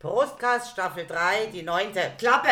[0.00, 2.12] Prostcast Staffel 3, die neunte.
[2.18, 2.50] Klappe!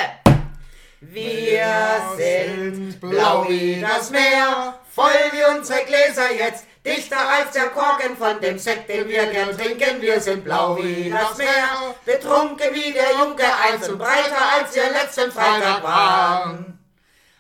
[1.01, 8.17] Wir sind blau wie das Meer, voll wie unsere Gläser jetzt, dichter als der Korken
[8.17, 10.03] von dem Sekt, den wir gern trinken.
[10.03, 14.91] Wir sind blau wie das Meer, betrunken wie der Junke eins und breiter als wir
[14.91, 16.85] letzten Freitag waren.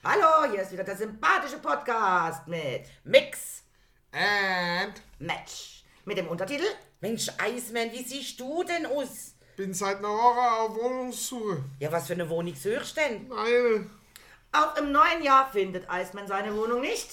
[0.04, 3.64] Hallo, hier ist wieder der sympathische Podcast mit Mix.
[4.12, 5.82] And Match.
[6.04, 6.66] Mit dem Untertitel
[7.00, 9.35] Mensch, Eismann, wie siehst du denn aus?
[9.56, 11.64] Bin seit einer Woche auf Wohnungssuche.
[11.78, 13.26] Ja, was für eine Wohnung suchst denn?
[13.26, 13.86] Meine.
[14.52, 17.12] Auch im neuen Jahr findet Eismann seine Wohnung nicht.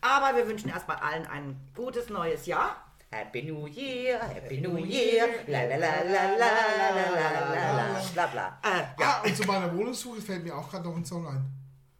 [0.00, 2.76] Aber wir wünschen erstmal allen ein gutes neues Jahr.
[3.10, 8.58] Happy New Year, Happy New Year, la la la la la la la bla bla.
[8.62, 9.22] Äh, ja.
[9.24, 11.44] Und zu meiner Wohnungssuche fällt mir auch gerade noch ein Song ein.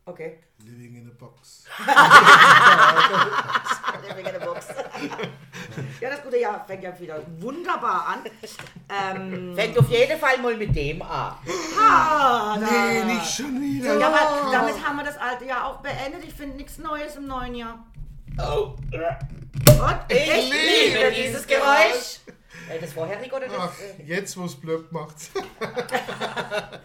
[0.05, 0.39] Okay.
[0.65, 1.65] Living in a box.
[3.99, 4.67] A box.
[6.01, 8.25] ja, das gute Jahr fängt ja wieder wunderbar an.
[8.89, 11.35] Ähm, Fängt auf jeden Fall mal mit dem an.
[11.79, 13.99] ah, da- Nee, nicht schon wieder.
[13.99, 16.25] Ja, aber damit haben wir das alte Jahr auch beendet.
[16.25, 17.79] Ich finde nichts Neues im neuen Jahr.
[18.39, 18.75] Oh.
[18.93, 22.21] Und Ich ich liebe dieses Geräusch.
[22.71, 23.81] Äh, Das vorherige oder Ach, das?
[23.81, 25.15] äh, jetzt wo es blöd macht.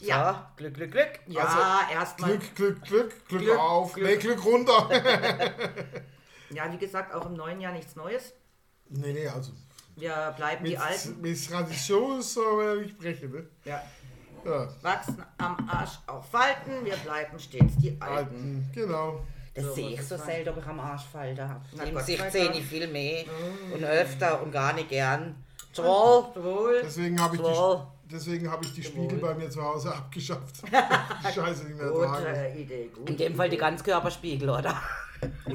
[0.00, 0.32] Ja.
[0.32, 1.08] So, Glück, Glück, Glück.
[1.26, 2.30] Ja, erstmal.
[2.30, 3.94] Glück, Glück, Glück, Glück, Glück, auf.
[3.94, 4.06] Glück.
[4.08, 4.88] Nee, Glück runter.
[6.56, 8.32] Ja, wie gesagt, auch im neuen Jahr nichts Neues.
[8.88, 9.52] nee, nee, also.
[9.94, 11.20] Wir bleiben die Alten.
[11.20, 13.46] Mit, mit Tradition soll nicht brechen, ne?
[13.64, 13.82] Ja.
[14.44, 16.82] Ja, Wachsen am Arsch auch Falten.
[16.84, 18.14] Wir bleiben stets die Alten.
[18.14, 19.20] alten, genau.
[19.54, 21.62] Das So, sehe ich so selten, ob ich am Arsch falte habe.
[21.72, 23.24] Im sei sehe ich viel mehr.
[23.74, 25.34] Und öfter und gar nicht gern.
[25.74, 26.24] Troll.
[26.36, 26.80] Wohl.
[26.82, 27.86] Deswegen habe ich, Troll.
[28.04, 28.82] die, deswegen ich die.
[28.82, 30.62] Spiegel bei mir zu Hause abgeschafft.
[31.34, 32.24] Scheiße nicht mehr tragen.
[32.24, 33.10] Gute Idee, gut.
[33.10, 34.80] In dem Fall die Ganzkörperspiegel, oder?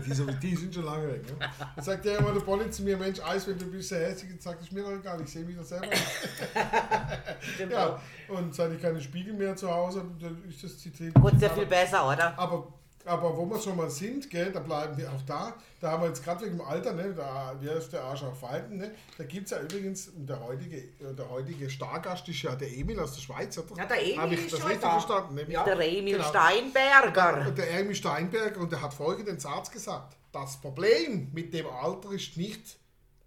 [0.05, 1.21] Die, so- die sind schon lange weg.
[1.27, 1.47] Ne?
[1.75, 4.31] Dann sagt ja immer der Polly zu mir, Mensch, Eis, wenn du bist sehr hässlich,
[4.31, 5.87] jetzt sagt es mir doch egal, ich sehe mich doch selber.
[7.69, 11.13] Ja, und seit ich keine Spiegel mehr zu Hause habe, dann ist das Zitat.
[11.21, 12.37] Gut, sehr viel besser, oder?
[12.37, 12.67] Aber,
[13.05, 15.53] aber wo wir schon mal sind, gell, da bleiben wir auch da.
[15.79, 18.35] Da haben wir jetzt gerade wegen dem Alter, ne, da, wie heißt der Arsch auch
[18.35, 18.91] Falten, ne?
[19.17, 23.13] Da gibt es ja übrigens, der heutige, der heutige Stargast ist ja der Emil aus
[23.15, 23.57] der Schweiz.
[23.57, 24.99] Hat, Ja, der Emil Hab ich ist das schon richtig da.
[24.99, 25.35] verstanden?
[25.35, 25.45] Ne?
[25.49, 25.63] Ja.
[25.63, 26.29] Der Emil Genau.
[26.29, 27.45] Steinberger.
[27.47, 30.15] Und der Emil Steinberg und der hat folgenden Satz gesagt.
[30.31, 32.77] Das Problem mit dem Alter ist nicht,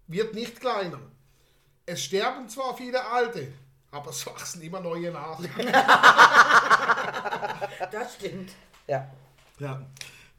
[0.07, 0.99] wird nicht kleiner.
[1.85, 3.47] Es sterben zwar viele Alte,
[3.91, 5.39] aber es wachsen immer neue nach.
[7.91, 8.51] Das stimmt.
[8.87, 9.07] Ja.
[9.59, 9.81] Ja,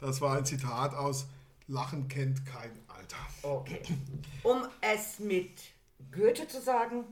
[0.00, 1.26] das war ein Zitat aus
[1.68, 3.16] Lachen kennt kein Alter.
[3.42, 3.82] Okay.
[4.42, 5.50] Um es mit
[6.12, 7.04] Goethe zu sagen,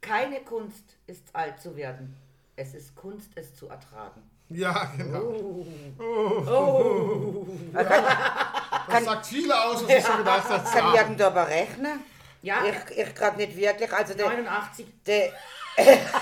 [0.00, 2.14] keine Kunst ist alt zu werden.
[2.56, 4.22] Es ist Kunst, es zu ertragen.
[4.48, 5.64] Ja, genau.
[5.98, 7.46] Oh.
[8.88, 10.62] Das sagt viel aus, was ich so gedacht habe.
[10.70, 11.00] Kann Ja.
[11.02, 12.00] irgendwer berechnen?
[12.42, 13.92] Ja, Ich, ich gerade nicht wirklich.
[13.92, 14.86] Also der, 89.
[15.04, 15.32] der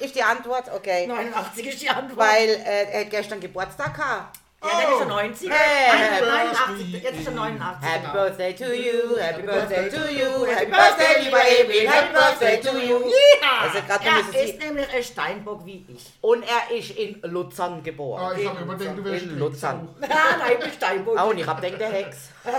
[0.00, 1.06] ist die Antwort, okay.
[1.06, 2.18] 89 ist die Antwort.
[2.18, 4.36] Weil äh, er hat gestern Geburtstag gehabt.
[4.64, 5.50] ja, dann ist er 90.
[5.50, 6.20] Hey.
[6.20, 7.02] Nein, 89.
[7.02, 7.88] Jetzt ist er 89.
[7.88, 8.12] Happy genau.
[8.14, 13.00] Birthday to you, Happy Birthday to you, Happy Birthday, lieber Emil, Happy Birthday to you.
[13.62, 14.58] Also gerade noch Er ist Sie.
[14.66, 16.12] nämlich ein Steinbock wie ich.
[16.20, 18.38] Und er ist in Luzern Ah, geboren.
[18.40, 19.38] ich habe immer gedacht, du wärst In.
[19.38, 19.88] Luzern.
[20.00, 20.08] Ja,
[20.38, 21.18] nein, ich bin Steinbock.
[21.22, 22.16] Oh, und ich hab gedacht, der Hex.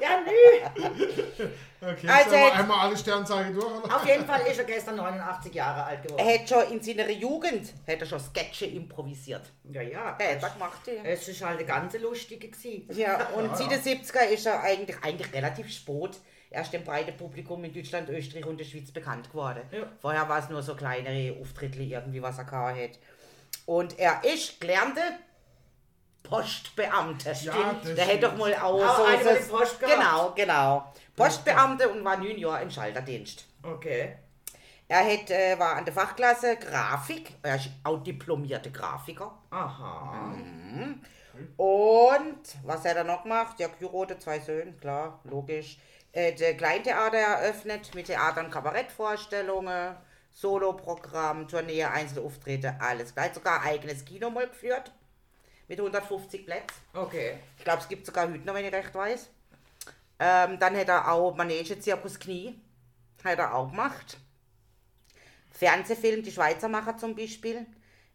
[0.00, 1.46] Ja, nö.
[1.86, 3.96] Okay, Also jetzt- einmal alle Sternzeichen durch, oder?
[3.96, 6.26] Auf jeden Fall ist er gestern 89 Jahre alt Er geworden.
[6.26, 9.42] hätte schon in seiner Jugend hätte er schon Sketche improvisiert.
[9.70, 10.16] Ja, ja.
[10.18, 11.02] Er hat das gemacht, ja.
[11.04, 12.86] Es ist halt eine ganze lustige gewesen.
[12.96, 16.18] Ja, und seit den 70er ist er eigentlich, eigentlich relativ spät
[16.50, 19.62] erst dem breiten Publikum in Deutschland, Österreich und der Schweiz bekannt geworden.
[19.72, 19.82] Ja.
[20.00, 22.98] Vorher war es nur so kleinere Auftritte irgendwie, was er gehabt hat.
[23.66, 25.00] Und er ist gelernte
[26.22, 27.32] Postbeamte.
[27.42, 29.04] Ja, das Der hätte doch mal auch Auch so...
[29.04, 29.94] so- der Post gehabt.
[29.98, 30.92] genau, genau.
[31.16, 33.46] Postbeamte und war neun Jahre im Schalterdienst.
[33.62, 34.16] Okay.
[34.86, 39.38] Er hat, äh, war an der Fachklasse Grafik, er ist auch diplomierter Grafiker.
[39.50, 40.34] Aha.
[41.56, 43.58] Und was hat er noch gemacht?
[43.58, 45.78] Ja, Kyrote, zwei Söhne, klar, logisch.
[46.12, 49.96] Äh, der Kleintheater eröffnet mit Theater- und Kabarettvorstellungen,
[50.30, 53.34] Soloprogramm, Tournee, Einzelauftritte, alles gleich.
[53.34, 54.92] Sogar ein eigenes Kino mal geführt.
[55.66, 56.76] Mit 150 Plätzen.
[56.92, 57.38] Okay.
[57.56, 59.30] Ich glaube, es gibt sogar Hütner, wenn ich recht weiß.
[60.18, 62.60] Ähm, dann hat er auch Manege Zirkus Knie.
[63.22, 64.18] Hat er auch gemacht.
[65.50, 67.66] Fernsehfilm, die Schweizer Macher zum Beispiel.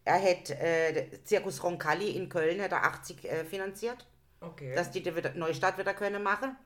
[0.04, 4.06] Er hat äh, Zirkus Roncalli in Köln hat er 80 äh, finanziert,
[4.40, 4.74] Okay.
[4.74, 6.56] dass die die wieder, Neustadt wieder können machen.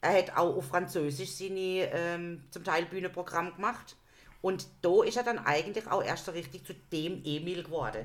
[0.00, 3.96] Er hat auch auf Französisch seine ähm, zum Teil Bühnenprogramm gemacht.
[4.42, 8.04] Und da ist er dann eigentlich auch erst so richtig zu dem Emil geworden.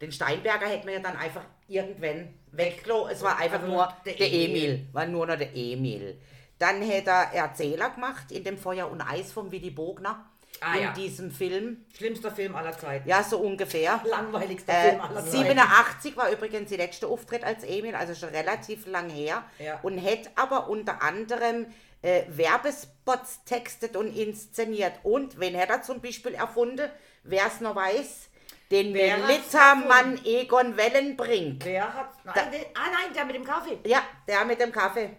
[0.00, 3.10] Den Steinberger hätte man ja dann einfach irgendwann weggelassen.
[3.12, 4.48] Es war einfach Also nur der der, Emil.
[4.64, 4.86] Emil.
[4.92, 6.20] War nur noch der Emil.
[6.58, 10.24] Dann hat er Erzähler gemacht in dem Feuer und Eis von Willy Bogner.
[10.60, 10.92] Ah, in ja.
[10.92, 11.84] diesem Film.
[11.96, 13.08] Schlimmster Film aller Zeiten.
[13.08, 14.00] Ja, so ungefähr.
[14.04, 15.36] Langweiligster Äh, Film aller Zeiten.
[15.44, 19.44] 87 war übrigens der letzte Auftritt als Emil, also schon relativ lang her.
[19.60, 19.78] Ja.
[19.82, 21.66] Und hätte aber unter anderem
[22.02, 24.94] äh, Werbespots textet und inszeniert.
[25.04, 26.88] Und wen hat er zum Beispiel erfunden?
[27.22, 28.27] Wer es noch weiß,
[28.70, 31.64] den Wer Milizermann Egon Wellenbrink.
[31.64, 32.10] Wer hat.
[32.24, 33.78] Nein, Da- den, ah nein, der mit dem Kaffee.
[33.84, 35.10] Ja, der mit dem Kaffee.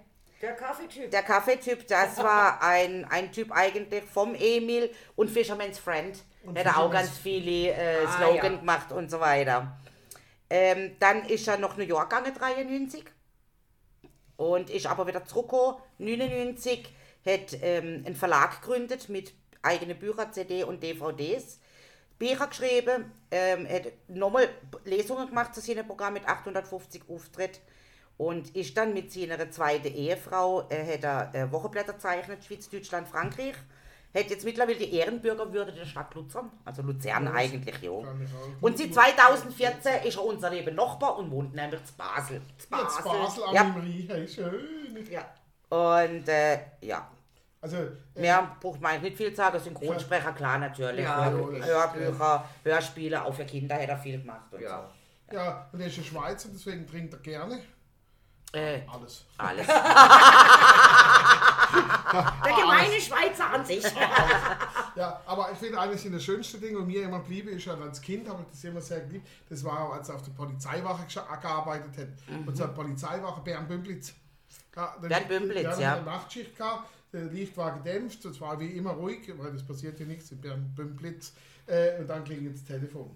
[0.41, 1.11] Der Kaffeetyp.
[1.11, 6.17] Der Kaffeetyp, das war ein, ein Typ eigentlich vom Emil und Fisherman's Friend.
[6.43, 8.59] Der hat auch ganz viele äh, Ah, Slogan ja.
[8.59, 9.77] gemacht und so weiter.
[10.49, 13.03] Ähm, dann ist er nach New York gegangen, 93.
[14.37, 16.87] Und ist aber wieder zurückgekommen, 99.
[17.25, 21.59] Hat ähm, einen Verlag gegründet mit eigenen Büchern, CD und DVDs.
[22.19, 24.49] Bücher geschrieben, ähm, hat nochmal
[24.85, 27.61] Lesungen gemacht zu seinem Programm mit 850 Auftritt
[28.17, 33.07] und ist dann mit seiner zweiten Ehefrau, äh, hat er äh, Wochenblätter gezeichnet, Schweiz, Deutschland,
[33.07, 33.55] Frankreich.
[34.13, 37.91] Hat jetzt mittlerweile die Ehrenbürgerwürde der Stadt Luzern, also Luzern eigentlich, ja.
[38.01, 38.61] Kann ich auch.
[38.61, 42.41] Und seit 2014 ist er unser lieben Nachbar und wohnt nämlich zu Basel.
[42.57, 43.61] Zu Basel Ja.
[43.61, 45.07] Imri, hey, schön.
[45.11, 45.25] Ja.
[45.69, 47.07] Und äh, ja,
[47.61, 47.89] Also, äh,
[48.21, 49.59] mehr braucht man nicht viel sagen.
[49.59, 51.03] Synchronsprecher, klar, natürlich.
[51.03, 54.45] Ja, Hör, Hörbücher, Hörspiele, auch für Kinder hat er viel gemacht.
[54.51, 54.89] Und Ja.
[55.31, 57.59] ja, und er ist ein Schweizer, deswegen trinkt er gerne
[58.51, 58.57] so.
[58.57, 59.25] Äh, alles.
[59.37, 59.67] alles.
[62.43, 63.83] Der gemeine Schweizer an sich.
[64.95, 68.01] Ja, aber ich finde, eines der schönsten Dinge, und mir immer bliebe, ist ja als
[68.01, 71.03] Kind, habe ich das immer sehr geliebt, das war auch, als er auf der Polizeiwache
[71.03, 72.07] gescha- gearbeitet hat.
[72.47, 74.13] Und so eine Polizeiwache, Bernd Bümplitz.
[74.75, 74.95] Ja,
[75.79, 76.01] ja.
[76.01, 80.05] Nachtschicht gehabt, der Licht war gedämpft, es war wie immer ruhig, weil das passiert ja
[80.05, 81.33] nichts in Bernd Bümplitz.
[81.65, 83.15] Äh, und dann klingelt das Telefon.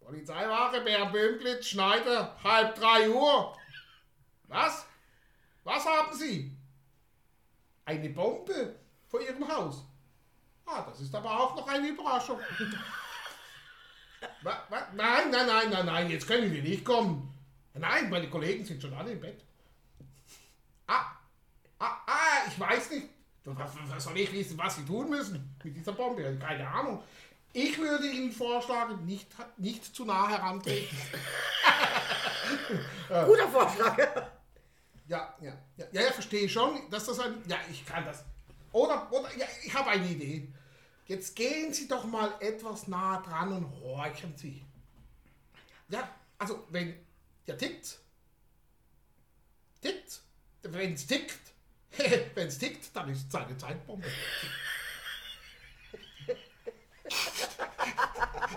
[0.00, 3.56] Polizeiwache, Bernd Bümplitz, Schneider, halb drei Uhr.
[4.44, 4.86] Was?
[5.64, 6.56] Was haben Sie?
[7.84, 8.76] Eine Bombe
[9.08, 9.84] vor Ihrem Haus.
[10.64, 12.40] Ah, das ist aber auch noch eine Überraschung.
[14.42, 17.32] nein, nein, nein, nein, nein, jetzt können wir nicht kommen.
[17.74, 19.44] Nein, meine Kollegen sind schon alle im Bett.
[20.86, 21.12] Ah,
[21.78, 23.08] ah, ah, ich weiß nicht.
[23.44, 26.36] Was, was soll ich wissen, was Sie tun müssen mit dieser Bombe?
[26.40, 27.02] Keine Ahnung.
[27.52, 30.98] Ich würde Ihnen vorschlagen, nicht, nicht zu nah herantreten.
[33.26, 33.96] Guter Vorschlag.
[35.06, 37.40] Ja, ja, ja, ja, ja verstehe schon, dass das ein.
[37.46, 38.24] Ja, ich kann das.
[38.72, 40.52] Oder, oder, ja, ich habe eine Idee.
[41.06, 44.64] Jetzt gehen Sie doch mal etwas nah dran und horchen Sie.
[45.88, 46.96] Ja, also, wenn.
[47.46, 48.00] Ja, tickt.
[49.80, 50.20] Tickt.
[50.62, 51.55] Wenn es tickt.
[52.34, 54.06] wenn es tickt, dann ist es eine Zeitbombe.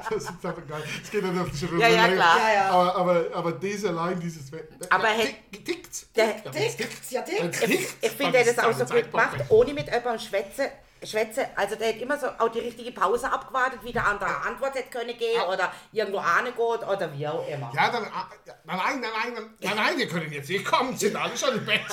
[0.09, 0.83] Das ist aber geil.
[1.03, 2.15] Es geht natürlich schon Ja, ja, länger.
[2.15, 2.39] klar.
[2.39, 2.69] Ja, ja.
[2.71, 4.51] Aber, aber, aber diese Line, dieses.
[4.89, 6.15] Aber tick- tickt.
[6.15, 7.73] Der- Tickt, aber es Tickt, ja, Wenn's tickt.
[7.73, 10.71] Ich, ich dann finde, er das auch so gut gemacht, ohne mit jemandem schwätze.
[11.03, 14.75] Schwätze, also der hat immer so auch die richtige Pause abgewartet, wie der andere Antwort
[14.75, 17.71] hätte können gehen oder irgendwo angeht oder wie auch immer.
[17.75, 18.27] Ja, dann, ah,
[18.65, 21.65] nein, nein, nein, nein, nein, nein, wir können jetzt nicht kommen, sind alle schon im
[21.65, 21.81] Bett.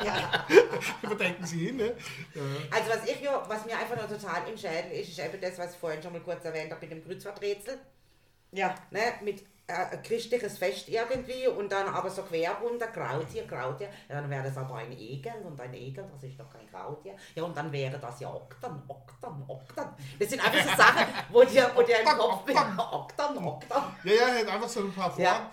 [1.02, 1.96] Wo denken Sie hin, ne?
[2.34, 2.42] Ja.
[2.70, 5.58] Also was ich ja, was mir einfach nur total im Schädel ist, ist eben das,
[5.58, 7.78] was ich vorhin schon mal kurz erwähnt habe mit dem Kreuzworträtsel.
[8.52, 8.74] Ja.
[8.90, 13.88] Ne, mit äh, christliches Fest irgendwie und dann aber so quer runter, Krautier, Krautier.
[14.08, 17.14] Ja, dann wäre das aber ein Egel und ein Egel, das ist doch kein Krautier.
[17.34, 19.94] Ja, und dann wäre das ja Oktan, Oktan, Oktan.
[20.18, 22.56] Das sind einfach so Sachen, wo dir, wo dir im Kopf bin.
[22.56, 22.78] Oktan.
[22.78, 23.82] Oktan, Oktan.
[24.04, 25.50] Ja, ja, er hat einfach so ein paar Vor Ja.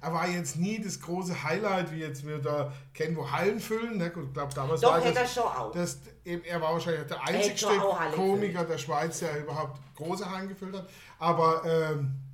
[0.00, 3.96] Er war jetzt nie das große Highlight, wie jetzt wir da kennen, wo Hallen füllen.
[3.96, 4.08] Ne?
[4.08, 5.72] Ich glaube, damals Doch, war hätte er das, schon auch.
[5.72, 10.88] das, er war wahrscheinlich der Halle Komiker der Schweiz, der überhaupt große Hallen gefüllt hat.
[11.18, 12.27] Aber ähm,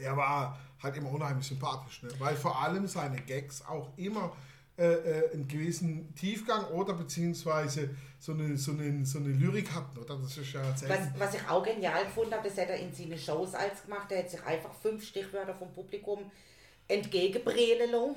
[0.00, 2.10] er war halt immer unheimlich sympathisch, ne?
[2.18, 4.32] weil vor allem seine Gags auch immer
[4.80, 9.98] äh, äh, einen gewissen Tiefgang oder beziehungsweise so eine, so eine, so eine Lyrik hatten.
[9.98, 10.16] Oder?
[10.16, 13.18] Das ist ja Was, was ich auch genial gefunden habe, das hat er in seinen
[13.18, 14.10] Shows als gemacht.
[14.10, 16.30] Er hat sich einfach fünf Stichwörter vom Publikum
[16.88, 18.16] entgegenbrüllen lassen.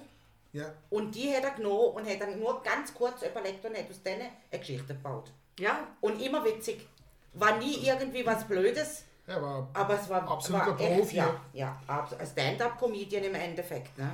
[0.53, 0.71] Ja.
[0.89, 4.01] Und die hat er genommen und hat dann nur ganz kurz überlegt und hat aus
[4.01, 5.31] denen eine Geschichte gebaut.
[5.59, 5.85] Ja.
[5.99, 6.87] Und immer witzig.
[7.33, 11.35] War nie irgendwie was Blödes, Er war aber es war, Absoluter war echt, Profi, Ja,
[11.53, 13.97] ja, ein Stand-up-Comedian im Endeffekt.
[13.97, 14.11] Ne?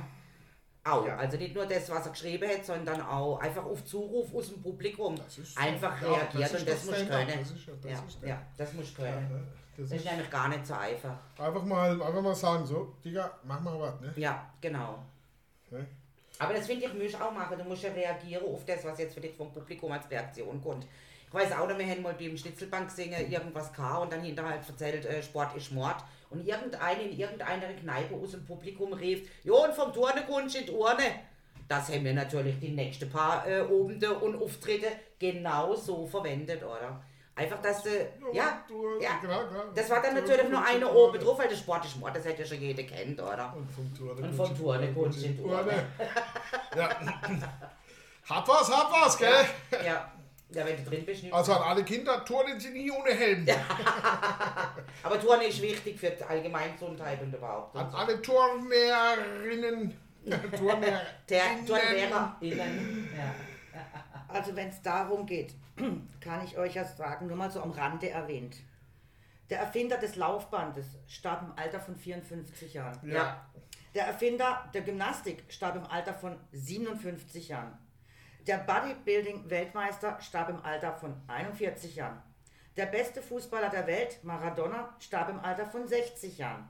[0.84, 1.06] Auch.
[1.06, 1.16] Ja.
[1.16, 4.62] Also nicht nur das, was er geschrieben hat, sondern auch einfach auf Zuruf aus dem
[4.62, 5.16] Publikum.
[5.16, 7.38] Das ist- einfach ja, reagiert das ist und das doch muss können.
[7.40, 9.08] das ist ja- das ja, ist ja, das muss können.
[9.08, 9.42] Ja, ne?
[9.76, 11.16] das Das ist ist nämlich gar nicht so einfach.
[11.38, 14.12] einfach mal, einfach mal sagen, so, Digga, mach mal was, ne?
[14.16, 14.98] Ja, genau.
[15.70, 15.86] Ne?
[16.38, 17.58] Aber das finde ich, musst du auch machen.
[17.58, 20.86] Du musst ja reagieren auf das, was jetzt für dich vom Publikum als Reaktion kommt.
[21.32, 24.50] Ich weiß auch noch, wir haben mal beim Schnitzelbank singen irgendwas gehabt und dann hinterher
[24.50, 25.96] halt erzählt, äh, Sport ist Mord.
[26.30, 30.58] Und irgendeine in irgendeiner Kneipe aus dem Publikum rief, Jo, und vom Turne kommst du
[30.60, 31.04] in die Urne.
[31.68, 34.88] das haben wir natürlich die nächsten paar äh, Obende und Auftritte
[35.20, 37.00] genau so verwendet, oder?
[37.36, 37.90] Einfach, dass du,
[38.32, 39.64] ja, du- ja, genau, klar.
[39.74, 42.42] das war dann natürlich nur eine oben drauf, weil der Sport ist Sport, das hätte
[42.42, 43.54] ja schon jeder kennt, oder?
[43.56, 44.24] Und vom Turnen.
[44.24, 45.70] Und vom Turnen Kunst in Turnen.
[46.76, 46.88] Ja.
[48.28, 49.44] Hat was, hat was, gell?
[49.72, 50.12] Ja, ja
[50.52, 51.32] wenn du drin bist, nicht.
[51.32, 53.46] Also an alle Kinder, turnen Sie nie ohne Helm.
[55.02, 57.76] Aber Turnen ist wichtig für die Allgemeingesundheit und überhaupt.
[57.76, 59.96] An alle Turnerinnen.
[60.56, 63.08] Turner Der TurnlehrerInnen.
[63.16, 63.34] Ja.
[64.28, 65.54] Also wenn es darum geht,
[66.20, 68.56] kann ich euch ja sagen, nur mal so am Rande erwähnt.
[69.48, 73.10] Der Erfinder des Laufbandes starb im Alter von 54 Jahren.
[73.10, 73.44] Ja.
[73.94, 77.76] Der Erfinder der Gymnastik starb im Alter von 57 Jahren.
[78.46, 82.22] Der Bodybuilding-Weltmeister starb im Alter von 41 Jahren.
[82.76, 86.66] Der beste Fußballer der Welt, Maradona, starb im Alter von 60 Jahren.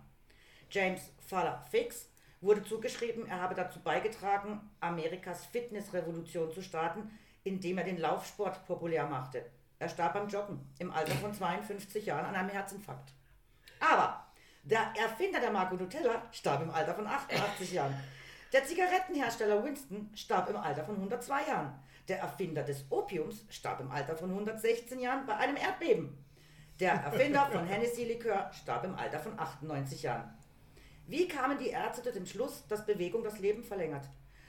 [0.69, 2.09] James Fowler Fix
[2.41, 9.07] wurde zugeschrieben, er habe dazu beigetragen, Amerikas Fitnessrevolution zu starten, indem er den Laufsport populär
[9.07, 9.45] machte.
[9.79, 13.13] Er starb beim Joggen im Alter von 52 Jahren an einem Herzinfarkt.
[13.79, 14.27] Aber
[14.65, 17.95] der Erfinder der Marke Nutella starb im Alter von 88 Jahren.
[18.53, 21.73] Der Zigarettenhersteller Winston starb im Alter von 102 Jahren.
[22.09, 26.19] Der Erfinder des Opiums starb im Alter von 116 Jahren bei einem Erdbeben.
[26.81, 30.37] Der Erfinder von Hennessy-Likör starb im Alter von 98 Jahren.
[31.07, 34.09] Wie kamen die Ärzte zu dem Schluss, dass Bewegung das Leben verlängert?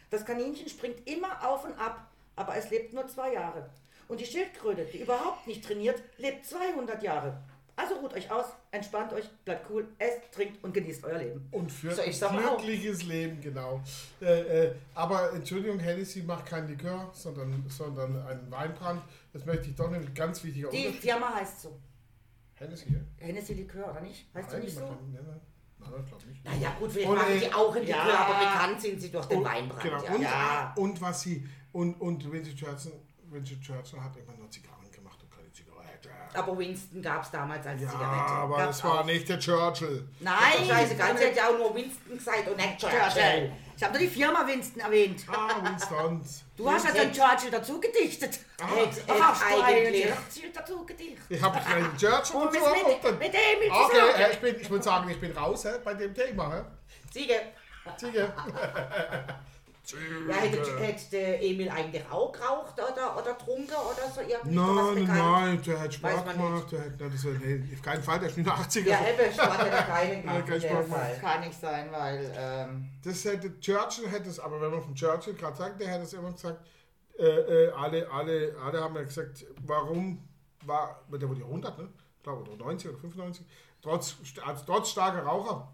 [0.10, 3.70] Das Kaninchen springt immer auf und ab, aber es lebt nur zwei Jahre.
[4.08, 7.38] Und die Schildkröte, die überhaupt nicht trainiert, lebt 200 Jahre.
[7.76, 11.48] Also ruht euch aus, entspannt euch, bleibt cool, esst, trinkt und genießt euer Leben.
[11.52, 13.82] Und für So, ein glückliches Leben, genau.
[14.22, 19.02] Äh, äh, aber Entschuldigung, Hennessy macht kein Likör, sondern, sondern einen Weinbrand.
[19.34, 20.90] Das möchte ich doch nämlich ganz wichtiger Die.
[20.92, 21.80] Firma heißt so.
[22.56, 22.94] Hennessy?
[23.18, 24.28] Hennessy Likör, oder nicht?
[24.36, 24.86] Heißt die Nein, nicht die so?
[24.88, 25.42] machen- nein, nein,
[25.80, 26.46] nein, nein, glaub nicht.
[26.46, 28.04] Naja, gut, vielleicht Und, machen sie auch in die ja.
[28.04, 29.82] Tür, aber bekannt sind sie durch den Und- Weinbrand.
[29.84, 30.04] Genau.
[30.04, 30.14] ja.
[30.14, 30.74] Und, Ja.
[30.78, 32.92] und was sie und und Winston Churchill,
[33.30, 36.10] Winston Churchill hat immer nur Zigarren gemacht und keine Zigarette.
[36.34, 38.34] Aber Winston gab es damals als Ja, Zigarette.
[38.34, 39.06] aber Gab's es war auch.
[39.06, 40.08] nicht der Churchill.
[40.20, 40.36] Nein!
[40.68, 43.00] Scheißegal, sie hat ja auch nur Winston gesagt und nicht Churchill.
[43.00, 43.52] Churchill.
[43.78, 45.26] Ich habe nur die Firma Winston erwähnt.
[45.28, 46.24] Ah, Winston.
[46.56, 48.40] Du hast ja den Churchill dazu gedichtet.
[48.60, 50.04] Hätte Ach, es du eigentlich.
[50.06, 51.26] Churchill dazu gedichtet.
[51.30, 54.32] Ich habe keinen Churchill Und dazu, mit, dann- mit Emil Okay, zusammen.
[54.32, 56.54] ich, bin, ich würde sagen, ich bin raus hä, bei dem Thema.
[56.56, 56.62] Hä?
[57.12, 57.34] Ziege.
[57.98, 58.32] Ziege.
[60.30, 65.04] Ja, hätte, hätte der Emil eigentlich auch geraucht oder, oder trunken oder so irgendwie Nein,
[65.06, 66.72] nein, nein, der hat man gemacht.
[66.72, 68.88] Der hat, nein, das war, nee, auf keinen Fall, der ist in den 80er.
[68.88, 71.22] Ja, eben, Sport hat er keinen gemacht kein Sport.
[71.22, 75.34] Kann nicht sein, weil ähm, Das hätte Churchill hätte es, aber wenn man von Churchill
[75.34, 76.64] gerade sagt, der hätte es immer gesagt,
[77.18, 80.28] äh, äh, alle, alle, alle haben ja gesagt, warum
[80.64, 81.90] war, der wurde ja 100, ne?
[82.18, 83.46] Ich glaube, oder 90 oder 95,
[83.82, 85.74] trotz, also trotz starker Raucher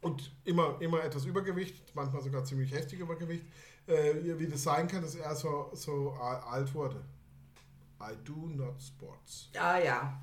[0.00, 3.44] und immer, immer etwas Übergewicht, manchmal sogar ziemlich heftig Übergewicht,
[3.86, 7.04] äh, wie das sein kann, dass er so, so alt wurde.
[8.00, 9.50] I do not sports.
[9.58, 10.20] Ah ja.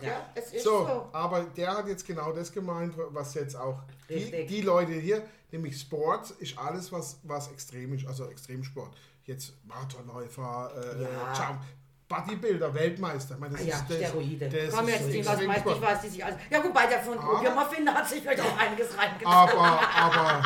[0.00, 1.08] ja, es ist So, so.
[1.12, 5.22] aber der hat jetzt genau das gemeint, was jetzt auch die, die Leute hier,
[5.52, 8.96] nämlich Sport ist alles, was, was extrem ist, also Extremsport.
[9.24, 11.32] Jetzt Marathonläufer, äh, Ja.
[11.34, 11.60] Jump,
[12.10, 13.34] Bodybuilder, Weltmeister.
[13.34, 14.48] Ich meine, das Ah ja, ist, das, Steroide.
[14.48, 15.76] Das Komm ist jetzt nicht, was Extremsport.
[15.76, 16.36] ich weiß, die sich alles.
[16.50, 19.32] Ja, wobei der von erfinder hat sich vielleicht auch einiges reingezogen.
[19.32, 20.42] Aber, aber,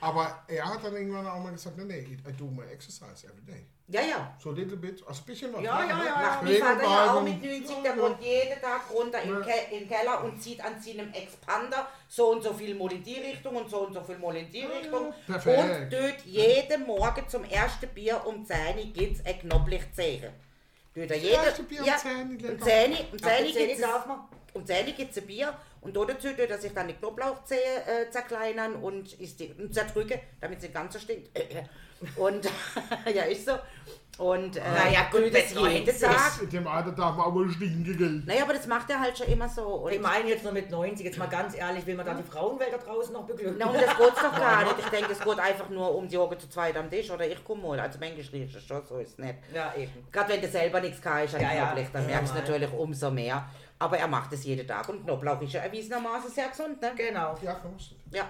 [0.00, 3.42] aber er hat dann irgendwann auch mal gesagt, nee, nee, I do my exercise every
[3.46, 3.66] day.
[3.90, 4.36] Ja, ja.
[4.38, 5.62] So little bit, also ein bisschen was.
[5.62, 8.02] Ja, ja, ja, mein Bewegung Vater ja auch mit 90, Ja, der ja.
[8.02, 9.40] kommt jeden Tag runter in, Ja.
[9.40, 13.56] Ke Keller und zieht an seinem Expander so und so viel mal in die Richtung
[13.56, 15.14] und so und so viel mal in die Richtung.
[15.26, 15.94] perfekt.
[15.94, 20.34] Und tut jeden Morgen zum ersten Bier um 10 Uhr gibt's ein Knoblauchzehe.
[21.02, 22.64] Tut er jede, erste Bier um ja, 10 Uhr, um lecker.
[22.64, 24.18] 10 Uhr, um Ab 10 Uhr der Zähne gibt's darf man.
[24.54, 28.10] um 10 Uhr gibt's ein Bier und dazu tut er sich dann die Knoblauchzehe äh,
[28.10, 31.30] zerkleinern und, isst die, und zerdrücken, damit sie ganz so stinkt.
[32.16, 32.48] Und
[33.12, 33.58] ja, ist so.
[34.18, 36.42] Und äh, Naja, gut, das wenn jeden 90 Tag.
[36.42, 38.22] In dem Alter darf man auch mal stinken, gell?
[38.26, 39.62] Naja, aber das macht er halt schon immer so.
[39.62, 42.24] Und, Ich meine jetzt nur mit 90, jetzt mal ganz ehrlich, will man da die
[42.24, 43.54] Frauenwelt da draußen noch beglücken?
[43.58, 44.74] na, um das geht's doch gar nicht.
[44.80, 47.44] Ich denke, es geht einfach nur um die Hocken zu zweit am Tisch oder ich
[47.44, 47.78] komme mal.
[47.78, 49.34] Also manchmal riecht es schon, so ist es nicht.
[49.54, 49.92] Ja, eben.
[50.10, 51.74] Gerade wenn du selber nichts kannst an Ja, ja.
[51.92, 52.40] Dann Ja, merkst du mal.
[52.40, 53.48] natürlich umso mehr.
[53.78, 56.90] Aber er macht es jeden Tag und Knoblauch ist ja erwiesenermaßen sehr gesund, ne?
[56.96, 57.38] Genau.
[57.40, 57.96] Ja, schon.
[58.10, 58.28] Ja.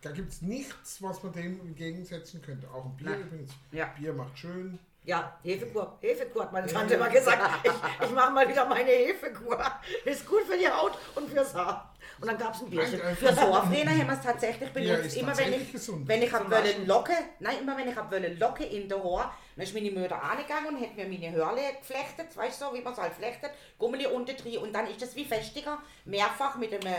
[0.00, 2.66] Da gibt es nichts, was man dem entgegensetzen könnte.
[2.68, 3.20] Auch ein Bier Nein.
[3.20, 3.52] übrigens.
[3.70, 3.86] Ja.
[3.96, 4.80] Bier macht schön.
[5.04, 5.98] Ja, Hefekur.
[6.00, 7.42] Hefekur hat meine Tante immer gesagt.
[7.64, 9.58] Ich, ich mache mal wieder meine Hefekur.
[10.04, 11.92] Ist gut für die Haut und fürs Haar.
[12.20, 13.00] Und dann gab es ein Bierchen.
[13.16, 15.06] Für Sohrfräne haben wir es tatsächlich benutzt.
[15.06, 16.06] ist immer wenn ich, gesund.
[16.06, 19.36] wenn ich hab wollen Locke, nein, immer wenn ich hab wollen Locke in der Haar,
[19.56, 22.80] dann ist meine Mutter angegangen und hat mir meine Hörle geflechtet, weißt du, so, wie
[22.80, 26.72] man es halt flechtet, Gummeli unten drin und dann ist das wie festiger, mehrfach mit
[26.72, 26.94] einem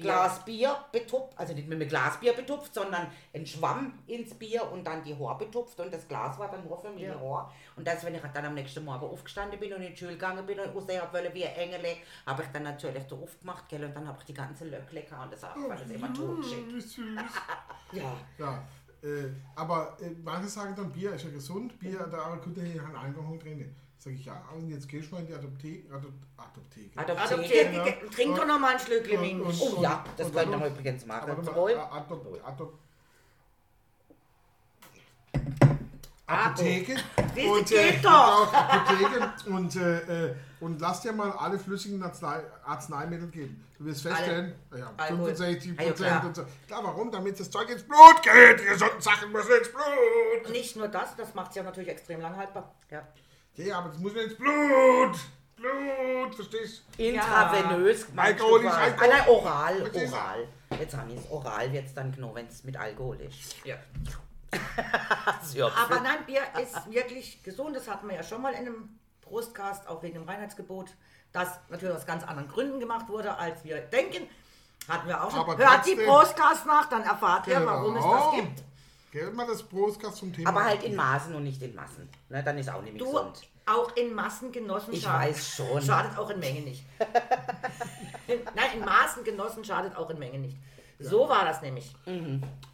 [0.00, 4.84] Glas Bier betupft, also nicht mit einem Glasbier betupft, sondern ein Schwamm ins Bier und
[4.86, 7.20] dann die Haar betupft und das Glas war dann nur für meine Ja.
[7.20, 7.52] Haar.
[7.76, 10.44] Und das, wenn ich dann am nächsten Morgen aufgestanden bin und in die Schule gegangen
[10.46, 13.94] bin und aussehen wollen wie ein Engel, habe ich dann natürlich da aufgemacht, gell, und
[13.94, 16.74] dann habe ich die ganze Löckle und das war das immer totgeschickt.
[16.74, 17.16] Wie süß.
[17.92, 18.16] Ja.
[18.38, 18.62] Ja,
[19.02, 23.36] äh, aber äh, manche sagen dann, Bier ist ja gesund, Bier, da hier ein Alkohol
[23.36, 23.74] drin.
[24.02, 25.94] Sag ich, ja, und jetzt gehst du mal in die Adoptheke.
[25.94, 26.98] Adop Adoptheke.
[26.98, 27.84] Adoptiert, Ja.
[28.10, 30.70] trink doch noch mal ein Schlückchen Und- und- Oh ja, das und- könnte und- man
[30.70, 31.30] übrigens machen.
[31.30, 31.48] Adop,
[32.46, 32.78] Adop,
[36.26, 36.96] Apotheke.
[37.34, 38.52] Siehst du, äh, geht doch.
[38.54, 43.66] Apotheke und, äh, äh, und lass dir mal alle flüssigen Arznei, Arzneimittel geben.
[43.78, 45.34] Du wirst feststellen, ja, Alkohol.
[45.34, 46.24] 65 Ah, ja, Prozent klar.
[46.26, 46.44] und so.
[46.68, 47.10] Klar, warum?
[47.10, 48.60] Damit das Zeug ins Blut geht.
[48.60, 50.50] Die gesunden Sachen müssen ins Blut.
[50.52, 52.72] Nicht nur das, das macht es ja natürlich extrem lang haltbar.
[52.90, 53.06] Ja.
[53.56, 55.18] Ja, aber das muss nicht ins Blut.
[55.56, 57.02] Blut, verstehst du?
[57.02, 58.06] Intravenös.
[58.14, 58.68] meinst du Alkohol.
[58.68, 60.48] Ah, nein, oral, Verstehst oral.
[60.78, 61.30] Jetzt haben wir es.
[61.30, 63.56] Oral wird es dann genau, wenn es mit Alkohol ist.
[63.64, 63.76] Ja.
[65.52, 65.66] ja.
[65.84, 67.76] Aber nein, Bier ist wirklich gesund.
[67.76, 70.94] Das hatten wir ja schon mal in einem Prostcast, auch wegen dem Reinheitsgebot,
[71.32, 74.28] das natürlich aus ganz anderen Gründen gemacht wurde, als wir denken.
[74.88, 75.40] Hatten wir auch schon.
[75.40, 78.32] Aber Hört die trotzdem- Prostcast nach, dann erfahrt ihr, warum es Genau.
[78.32, 78.62] das gibt.
[79.10, 80.50] Gell, mal das Prostkast zum Thema.
[80.50, 82.08] Aber halt in Maßen und nicht in Massen.
[82.28, 83.42] Ne, dann ist auch nicht mehr Du, gesund.
[83.66, 85.82] auch in Massen genossen Ich schadet- weiß schon.
[85.82, 86.84] Schadet auch in Menge nicht.
[88.28, 90.56] Nein, in Maßen genossen schadet auch in Menge nicht.
[91.00, 91.92] So war das nämlich.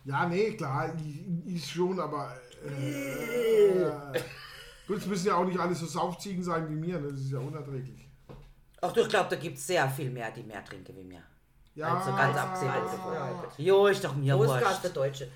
[0.05, 2.35] Ja, nee, klar, ich, ich schon, aber.
[2.67, 4.19] Äh,
[4.87, 7.11] gut, es müssen ja auch nicht alle so Saufziegen sein wie mir, ne?
[7.13, 8.09] das ist ja unerträglich.
[8.83, 11.23] Ach du, ich glaube, da gibt es sehr viel mehr, die mehr trinken wie mir.
[11.77, 13.15] Ja, Also ganz abgesehen davon.
[13.59, 14.81] Jo, ist doch mir Prostcast wurscht.
[14.83, 15.29] für Deutsche.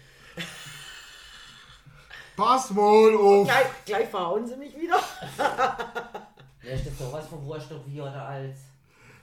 [2.40, 3.47] Pass mal auf!
[3.47, 4.99] Gleich, gleich verhauen sie mich wieder.
[6.62, 8.61] Wer ist das sowas von wurscht doch wie oder als?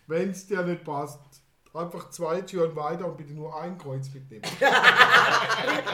[0.05, 1.19] Wenn es dir nicht passt,
[1.73, 4.43] einfach zwei Türen weiter und bitte nur ein Kreuz mitnehmen.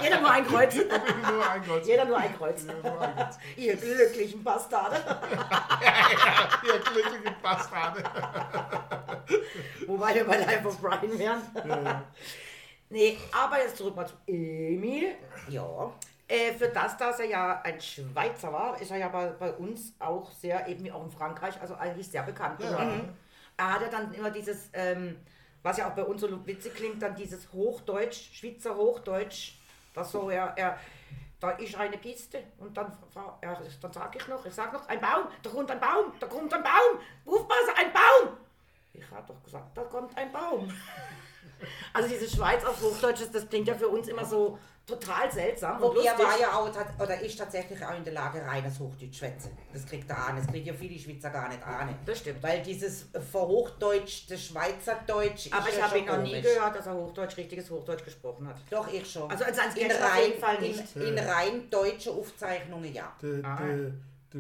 [0.04, 0.74] Jeder nur ein Kreuz.
[0.76, 1.88] bitte nur ein Kreuz.
[1.88, 2.62] Jeder nur ein Kreuz.
[2.62, 3.38] Jeder nur ein Kreuz.
[3.56, 4.98] Ihr glücklichen Bastarde.
[6.68, 8.04] Ihr glücklichen Bastarde.
[9.88, 11.42] Wobei wir bei Life of Brian wären.
[12.90, 15.16] Nee, aber jetzt zurück mal zu Emil.
[15.48, 15.90] Ja.
[16.34, 19.94] Äh, für das, dass er ja ein Schweizer war, ist er ja bei, bei uns
[20.00, 23.16] auch sehr, eben wie auch in Frankreich, also eigentlich sehr bekannt geworden.
[23.56, 25.18] Er hat ja dann immer dieses, ähm,
[25.62, 29.60] was ja auch bei uns so witzig klingt, dann dieses Hochdeutsch, Schweizer Hochdeutsch,
[29.94, 30.80] das so, er, er
[31.40, 32.92] da ist eine Kiste und dann,
[33.44, 36.26] ja, dann sage ich noch, ich sage noch, ein Baum, da kommt ein Baum, da
[36.26, 38.38] kommt ein Baum, Aufpasse, ein Baum.
[38.92, 40.74] Ich habe doch gesagt, da kommt ein Baum.
[41.94, 45.98] Also diese Schweiz auf Hochdeutsch, das klingt ja für uns immer so total seltsam und
[45.98, 46.70] Und er war ja auch,
[47.00, 49.58] oder ist tatsächlich auch in der Lage, reines Hochdeutsch zu schwätzen.
[49.72, 50.36] Das kriegt er an.
[50.36, 51.96] Das kriegt ja viele Schweizer gar nicht an.
[52.06, 52.44] Das stimmt.
[52.44, 56.86] Weil dieses Verhochdeutsch, das Schweizerdeutsch ist Aber ich ja habe ihn noch nie gehört, dass
[56.88, 58.58] er Hochdeutsch, richtiges Hochdeutsch gesprochen hat.
[58.70, 59.30] Doch, ich schon.
[59.32, 60.96] Also als ans in rein, Fall nicht.
[60.96, 63.14] In, in rein deutsche Aufzeichnungen, ja.
[63.22, 63.58] Der, Ah.
[63.58, 63.92] der, der,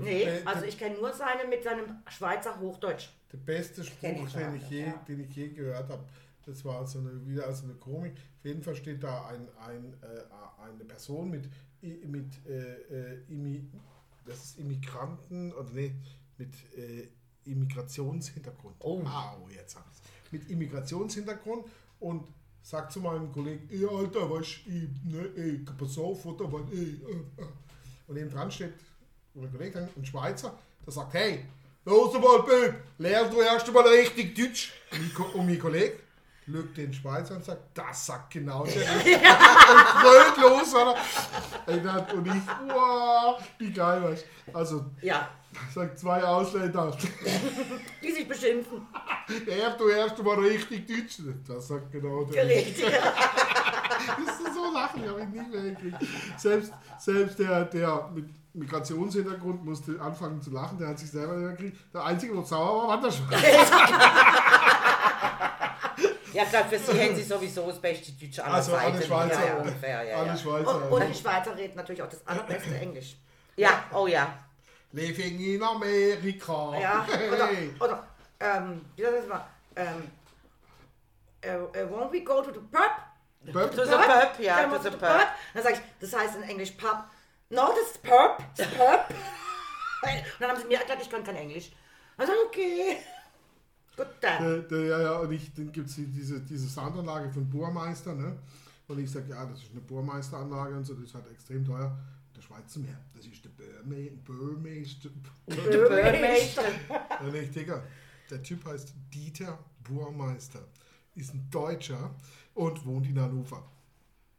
[0.01, 3.09] Nee, also ich kenne nur seine mit seinem Schweizer Hochdeutsch.
[3.31, 4.93] der beste Spruch, ich den ich, je, ja.
[5.07, 6.03] den ich je gehört habe,
[6.45, 8.15] das war so eine, wieder so eine Komik.
[8.43, 11.49] Auf jeden Fall steht da ein, ein, äh, eine Person mit,
[11.81, 13.65] mit äh, äh, Immi,
[14.25, 15.95] das ist Immigranten, oder nee,
[16.37, 17.07] mit äh,
[17.45, 18.75] Immigrationshintergrund.
[18.79, 19.01] Oh.
[19.05, 20.01] Ah, oh, jetzt hab ich's.
[20.29, 21.67] Mit Immigrationshintergrund
[22.01, 22.27] und
[22.61, 26.63] sagt zu meinem Kollegen, ey, Alter, weißt du, ich, ne, ey, pass auf, oder, weil,
[26.73, 27.45] ey, äh, äh.
[28.07, 28.73] Und neben dran steht
[29.35, 31.45] mein Kollege, ein Schweizer, der sagt, hey,
[31.85, 32.49] los mal, Bub,
[32.97, 34.73] lernst du erst einmal richtig Deutsch.
[35.33, 36.02] Und mein Kollege
[36.45, 39.15] lügt den Schweizer und sagt, das sagt genau der Richtige.
[39.17, 40.95] und brüllt los, oder?
[42.13, 42.33] Und ich,
[42.67, 44.57] wow, wie geil, du.
[44.57, 45.29] Also, Ja,
[45.73, 46.95] sagt zwei Ausländer,
[48.01, 48.85] die sich beschimpfen.
[49.45, 51.21] lernst du erst einmal richtig Deutsch.
[51.47, 52.87] Das sagt genau der Richtige.
[52.87, 53.01] Richtig.
[54.25, 55.97] Das sind so Sachen, die habe ich nie mehr gekriegt.
[56.37, 61.47] Selbst, selbst der, der mit Migrationshintergrund musste anfangen zu lachen, der hat sich selber nicht
[61.47, 61.77] mehr gekriegt.
[61.93, 63.77] Der Einzige, der sauer war, war der Schweizer.
[66.33, 69.07] Ja, gerade für Sie haben Sie sowieso das beste Deutsch aller Also alle Zeiten.
[69.07, 69.39] Schweizer.
[69.39, 70.37] Ja, ja, ungefähr, ja, Alle ja.
[70.37, 70.75] Schweizer.
[70.75, 73.15] Und, und die Schweizer reden natürlich auch das allerbeste Englisch.
[73.55, 74.33] ja, oh ja.
[74.91, 76.77] Living in Amerika.
[76.79, 78.07] Ja, oder, oder
[78.39, 79.45] ähm, wie soll das mal?
[79.75, 80.11] Ähm,
[81.41, 82.91] äh, äh, won't we go to the pub?
[83.51, 83.71] Pub?
[83.75, 85.27] To the pub, ja, to the pub.
[85.53, 87.03] Dann sage ich, das heißt in Englisch Pub.
[87.49, 88.37] No, das ist Pub.
[88.55, 89.05] Das ist Pub.
[90.03, 91.71] Und dann haben sie mir erklärt, ich kann kein Englisch.
[92.17, 92.97] Dann sag ich, okay.
[93.95, 94.43] Gut, dann.
[94.43, 98.37] Der, der, ja, ja, und ich, dann gibt es diese, diese Soundanlage von Bohrmeister, ne?
[98.87, 101.97] Und ich sage, ja, das ist eine Bohrmeisteranlage und so, das ist halt extrem teuer.
[102.35, 105.09] Der Schweizer mehr, das ist der Böhme, Böhmeister.
[105.47, 107.83] Ja, nicht, Digga.
[108.29, 110.59] Der Typ heißt Dieter Burmeister.
[111.15, 112.15] ist ein Deutscher
[112.55, 113.63] und wohnt in Hannover.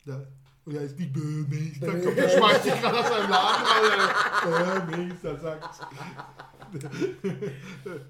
[0.04, 0.22] Ja.
[0.64, 2.00] Und er ist die Böhmeister.
[2.00, 4.82] Kommt, der schmeißt sich gerade aus seinem Laden raus.
[4.90, 5.80] Böhmeister sagt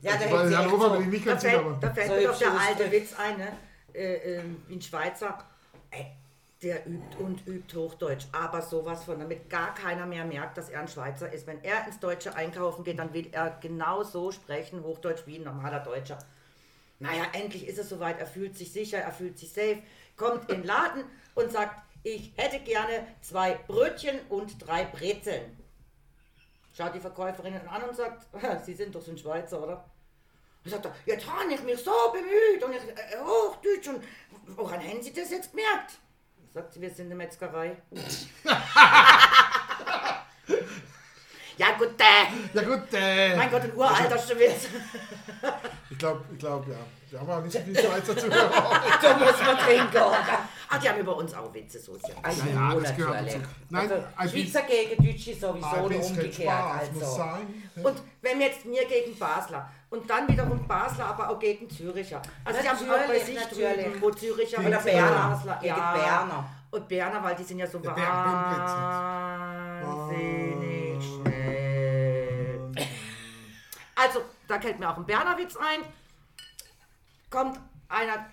[0.01, 1.79] Ja, da Weil in Hannover bin ich nicht Da ganz sicher, fällt, aber.
[1.81, 2.93] da fällt So mir doch der alte.
[2.93, 3.53] Witz ein, ne?
[3.93, 5.39] Äh, ähm, wie ein Schweizer,
[5.91, 6.07] ey,
[6.63, 10.81] der übt und übt Hochdeutsch, aber sowas von, damit gar keiner mehr merkt, dass er
[10.81, 11.47] ein Schweizer ist.
[11.47, 15.45] Wenn er ins Deutsche einkaufen geht, dann will er genau so sprechen, Hochdeutsch wie ein
[15.45, 16.19] normaler Deutscher.
[17.01, 19.79] Naja, endlich ist es soweit, er fühlt sich sicher, er fühlt sich safe,
[20.17, 25.57] kommt in den Laden und sagt, ich hätte gerne zwei Brötchen und drei Brezeln.
[26.77, 28.27] Schaut die Verkäuferin an und sagt,
[28.65, 29.89] Sie sind doch so ein Schweizer, oder?
[30.65, 34.03] Dann sagt er, jetzt habe ich mich so bemüht und ich, äh, Hochdeutsch und
[34.57, 35.99] woran haben Sie das jetzt gemerkt?
[36.53, 37.77] Sagt sie, wir sind eine Metzgerei.
[41.57, 44.69] ja gut, äh, Ja gut, äh, mein Gott, ein uralter Witz.
[45.91, 46.77] ich glaube, ich glaub, ja.
[47.11, 48.51] Wir haben auch nicht so viel Schweizer Zuhörer.
[49.03, 50.39] Da muss man trinken, oder?
[50.69, 52.15] Ach, die haben über uns auch Witze, so ist ja.
[52.21, 53.35] Also, Ja, das gehört natürlich.
[53.35, 53.49] dazu.
[53.71, 56.35] Nein, also, ein Schweizer gegen Deutsche sowieso und umgekehrt.
[56.35, 57.17] Spaß muss Also.
[57.17, 57.71] sein.
[57.85, 62.21] Und wenn jetzt mir gegen Basler und dann wiederum Basler, aber auch gegen Züricher.
[62.45, 63.85] Also die haben auch bei Natürlich, sich natürlich.
[63.85, 65.29] drüben, wo Züricher und Berner.
[65.29, 65.93] Basler, Gegen ja.
[65.93, 66.49] Berner.
[66.73, 68.05] Und Berner, weil die sind ja so wahnsinnig
[74.49, 75.81] da fällt mir auch ein Berner Witz ein.
[77.31, 78.27] Kommt einer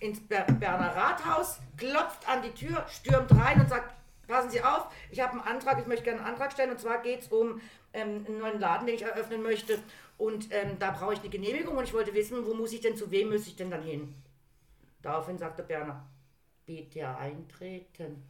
[0.00, 3.94] ins Ber Berner Rathaus, klopft an die Tür, stürmt rein und sagt,
[4.28, 7.02] passen Sie auf, ich habe einen Antrag, ich möchte gerne einen Antrag stellen und zwar
[7.02, 7.60] geht es um
[7.92, 9.78] ähm, einen neuen Laden, den ich eröffnen möchte
[10.18, 12.96] und ähm, da brauche ich eine Genehmigung und ich wollte wissen, wo muss ich denn,
[12.96, 14.14] zu wem muss ich denn dann hin?
[15.02, 16.04] Daraufhin sagte Berner,
[16.66, 18.24] bitte eintreten.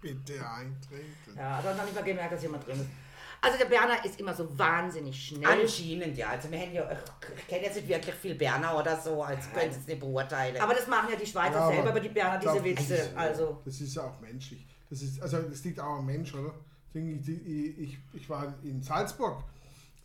[0.00, 1.34] Bitte eintreten.
[1.36, 3.05] Ja, dann habe ich mal gemerkt, dass jemand drin ist.
[3.40, 5.44] Also der Berner ist immer so wahnsinnig schnell.
[5.62, 6.28] Anscheinend, ja.
[6.30, 6.90] Also wir haben ja,
[7.36, 10.60] ich kenne jetzt nicht wirklich viel Berner oder so, als können sie es nicht beurteilen.
[10.60, 13.10] Aber das machen ja die Schweizer Ja, aber selber über die Berner, diese glaub, Witze.
[13.14, 14.66] Also, Das ist ja auch menschlich.
[14.90, 16.54] Das ist, also das liegt auch am Mensch, oder?
[16.94, 19.42] Ich, ich, ich war in Salzburg.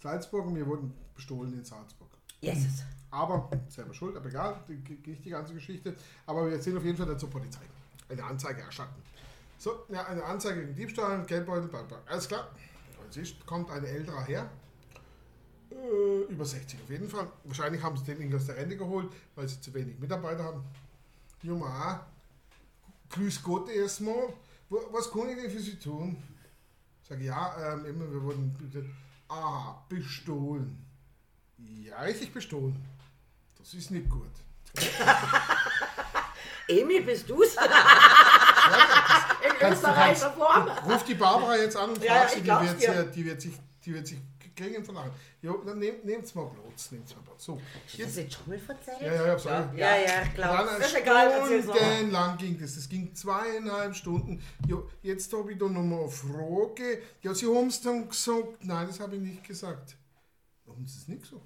[0.02, 2.10] Salzburg und wir wurden bestohlen in Salzburg.
[2.42, 2.84] Jesus.
[3.12, 5.96] Aber selber schuld, aber egal, die- nicht die ganze Geschichte.
[6.26, 7.62] Aber wir sind auf jeden Fall dann zur Polizei.
[8.10, 9.02] Eine Anzeige erstatten.
[9.58, 12.00] So, ja, eine Anzeige gegen Diebstahl, Geldbeutel, bla bla.
[12.08, 12.50] Alles klar.
[13.12, 14.50] Polizist kommt ein älterer her.
[15.70, 17.30] Äh, über 60 auf jeden Fall.
[17.44, 20.64] Wahrscheinlich haben sie den irgendwie aus der Rente geholt, weil sie zu wenig Mitarbeiter haben.
[21.44, 22.00] Junge,
[23.10, 24.34] grüß Gott erstmal.
[24.70, 26.16] Was kann ich denn für Sie tun?
[27.08, 28.90] Sag ja, ähm, immer, wir wurden bitte.
[29.28, 30.86] Ah, bestohlen.
[31.58, 32.82] Ja, richtig bestohlen.
[33.58, 34.32] Das ist nicht gut.
[36.70, 37.58] Emil, bist du's?
[39.46, 40.68] In Kannst österreichischer Form.
[40.90, 43.42] Ruf die Barbara jetzt an und Ja, frag ja, sie, die wird, sie- die wird
[43.42, 43.54] sich,
[43.86, 44.20] die wird sich
[44.56, 45.12] kriegen von lachen.
[45.42, 47.44] Jo, dann nehm, nehmt's mal bloß, nehmt's mal bloß.
[47.44, 49.02] So, Hast du jetzt, das jetzt schon mal erzählt?
[49.02, 49.56] ja, ja, ja, sorry.
[49.76, 50.70] Ja, ja, ich Dann glaube.
[50.78, 52.76] Das ist egal, stundenlang ging das.
[52.76, 54.44] Das ging zweieinhalb Stunden.
[54.68, 57.02] Jo, jetzt habe ich da nochmal eine Frage.
[57.22, 58.64] Ja, Sie haben es dann gesagt.
[58.64, 59.96] Nein, das habe ich nicht gesagt.
[60.66, 61.42] Warum ist es nicht so?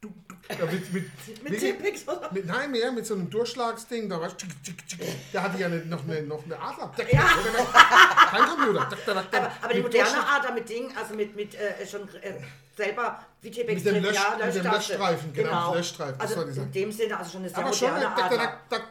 [0.00, 1.04] Du, du, ja, mit, mit,
[1.42, 2.30] Mit wirklich- Tippix oder?
[2.32, 4.08] mit, nein, mehr mit so einem Durchschlagsding.
[4.08, 5.32] Da war tschick, tschick, tschick.
[5.32, 6.92] Der hatte ja eine, noch eine, noch eine Adler.
[6.96, 8.88] Kein Computer.
[9.06, 12.34] Aber, aber die moderne Art mit Ding, also mit, mit äh, schon äh,
[12.76, 14.64] selber wie Tippix Mit dem Lösch- ja, mit dem.
[14.64, 18.14] Löschstreifen, genau, Löschstreifen, das Also in dem Sinne, also schon eine sehr Aber schon, moderne
[18.14, 18.30] tak,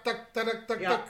[0.03, 1.03] tak, Ja.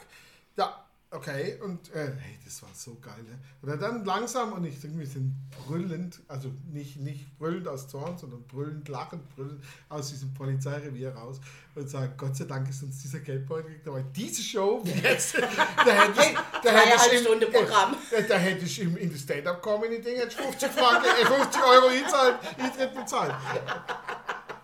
[0.58, 0.84] Ja,
[1.15, 1.60] okay.
[1.63, 3.23] Und äh, hey, das war so geil.
[3.23, 3.39] Ne?
[3.62, 5.34] Und dann langsam und ich denke, wir sind
[5.65, 11.39] brüllend, also nicht, nicht brüllend aus Zorn, sondern brüllend, lachend, brüllend aus diesem Polizeirevier raus
[11.75, 13.88] und sagen, Gott sei Dank ist uns dieser Geldbeutel gekriegt.
[13.88, 17.95] Aber diese Show, wie jetzt, da hätte ich, da hätte ich im- Stunden Programm.
[18.12, 21.88] äh, Da hätte ich im, in das Stand-Up-Comedy-Ding hätte ich 50, Franken, äh, 50 Euro
[21.88, 23.34] Eintritt, Eintritt bezahlt.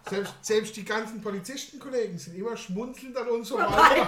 [0.10, 4.08] Selbst, selbst die ganzen Polizistenkollegen sind immer schmunzelnd an uns vorbei.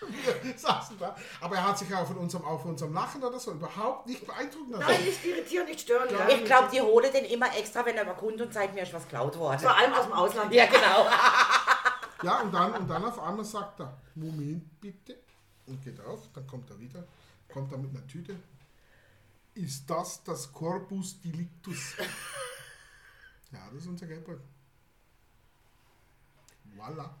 [0.42, 1.16] Wir saßen da.
[1.40, 4.26] Aber er hat sich auch von unserem, auch von unserem Lachen oder so überhaupt nicht
[4.26, 4.84] beeindrucken lassen.
[4.86, 6.08] Nein, nicht irritieren, nicht stören.
[6.10, 6.28] Ja.
[6.28, 8.92] Ich glaube, die holen den immer extra, wenn er mal kommt und zeigt mir, ist
[8.92, 9.60] was geklaut worden.
[9.60, 10.52] Vor allem aus dem Ausland.
[10.52, 11.06] Ja, genau.
[12.22, 15.20] Ja, und dann, und dann auf einmal sagt er, Moment bitte.
[15.66, 17.06] Und geht auf, dann kommt er wieder,
[17.52, 18.34] kommt er mit einer Tüte.
[19.54, 21.94] Ist das das Corpus Delictus?
[23.50, 24.44] Ja, das ist unser Geldbeutel.
[26.64, 27.16] Voila.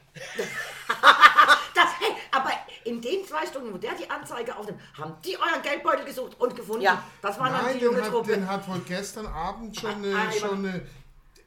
[1.74, 2.50] Das, hey, aber
[2.88, 6.54] in den zwei Stunden, wo der die Anzeige aufnimmt, haben die euren Geldbeutel gesucht und
[6.56, 6.82] gefunden.
[6.82, 7.02] Ja.
[7.22, 8.32] Das war dann die junge hat, Truppe.
[8.32, 10.82] den hat wohl gestern Abend schon eine, Ah, jemand- schon eine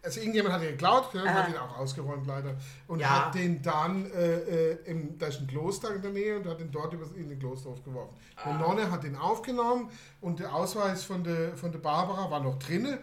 [0.04, 2.56] also irgendjemand hat ihn geklaut, ja, hat ihn auch ausgeräumt leider.
[2.88, 3.28] Und Ja.
[3.28, 6.60] hat den dann, äh, äh, im, da ist ein Kloster in der Nähe und hat
[6.60, 8.16] ihn dort über, in den Klosterhof geworfen.
[8.36, 8.50] Ah.
[8.50, 12.58] Eine Nonne hat ihn aufgenommen und der Ausweis von der, von der Barbara war noch
[12.58, 12.98] drinne.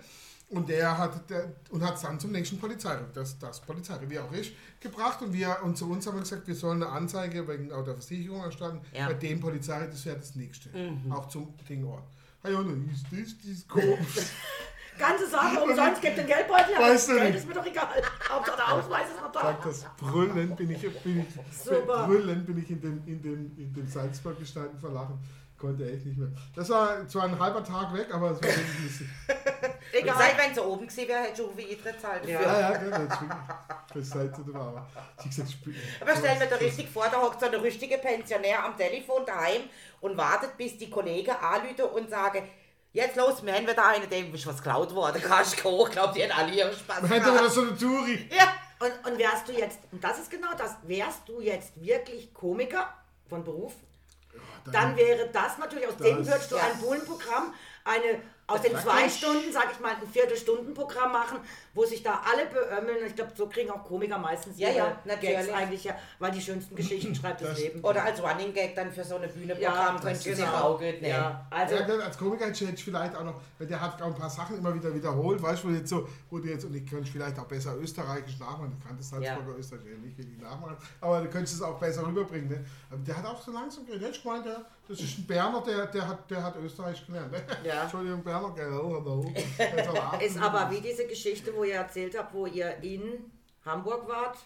[0.50, 4.32] Und der hat der, und hat es dann zum nächsten Polizeirevier, das, das Polizeirevier auch
[4.32, 5.20] ist, gebracht.
[5.20, 8.42] Und wir und zu uns haben wir gesagt, wir sollen eine Anzeige wegen der Versicherung
[8.42, 8.80] erstatten.
[8.94, 9.08] Ja.
[9.08, 10.70] Bei dem Polizeirevier, das wäre das nächste.
[11.10, 12.04] Auch zum Dingort.
[12.42, 13.98] Ah ja, dann ist das, das ist komisch.
[14.98, 17.36] Ganze Sache umsonst, gebt den Geldbeutel, aber Weißt du Geld nicht.
[17.38, 17.86] ist mir doch egal.
[18.28, 19.40] Hauptsache der Ausweis ist noch da.
[19.40, 21.26] Sagt das Brüllen bin ich, bin ich,
[21.64, 22.06] Super.
[22.06, 25.18] Brüllen bin ich in dem, in dem, in dem Salzburg gestanden vor Lachen.
[25.58, 26.28] Konnte echt nicht mehr.
[26.54, 29.08] Das war zwar ein halber Tag weg, aber es war wirklich lustig.
[29.92, 30.16] Egal.
[30.16, 32.24] Seit wenn sie oben gewesen wäre, hätte ich wie Eintritt zahlt.
[32.28, 32.40] Ja.
[32.40, 33.08] Ja, ja, genau.
[33.92, 34.86] Das zu der Mama.
[35.20, 35.56] Sie gesagt,
[36.00, 39.62] Aber stell mir da richtig vor, da hockt so eine richtige Pensionär am Telefon daheim
[40.00, 42.48] und wartet, bis die Kollegen anrufen und sagen,
[42.92, 45.20] jetzt los, wir haben wieder einen, dem ist was geklaut worden.
[45.22, 47.02] Kannst du hoch, glaubt ihr alle ihren Spaß.
[47.02, 48.28] Man hätte wieder so eine Touri.
[48.30, 52.32] Ja, Und, und wärst du jetzt, und das ist genau das, wärst du jetzt wirklich
[52.32, 52.92] Komiker
[53.28, 53.72] von Beruf,
[54.72, 59.52] dann wäre das natürlich, aus dem würdest du ein Bullenprogramm, eine, aus den zwei Stunden,
[59.52, 61.38] sag ich mal, ein Viertelstundenprogramm machen,
[61.78, 63.06] wo sich da alle beömmeln.
[63.06, 65.36] Ich glaube, so kriegen auch Komiker meistens Ja, ihre ja, natürlich.
[65.36, 67.80] Gags eigentlich, ja, weil die schönsten Geschichten schreibt das, Das- Leben.
[67.84, 70.64] oder als Running Gag dann für so eine Bühneprogramm ja, könnt ihr ist sich auch-
[70.64, 71.04] auch gut nehmen.
[71.04, 74.14] ja, also ja, als Komiker hätte ich vielleicht auch noch, weil der hat auch ein
[74.16, 77.08] paar Sachen immer wieder wiederholt, weißt du, jetzt so, wo du jetzt, und ich könnte
[77.10, 81.28] vielleicht auch besser österreichisch nachmachen, ich kann das Salzburger Österreich nicht wirklich nachmachen, aber du
[81.28, 82.48] könntest es auch besser rüberbringen.
[82.48, 82.64] Ne?
[82.90, 85.86] Aber der hat auch so langsam geredet, hat gemeint, der, das ist ein Berner, der,
[85.86, 87.30] der, hat, der hat Österreich gelernt.
[87.30, 87.40] Ne?
[87.62, 87.82] Ja.
[87.84, 88.68] Entschuldigung, Berner, gell.
[90.26, 93.30] Ist aber wie diese Geschichte, wo ihr erzählt habt, wo ihr in
[93.64, 94.38] Hamburg wart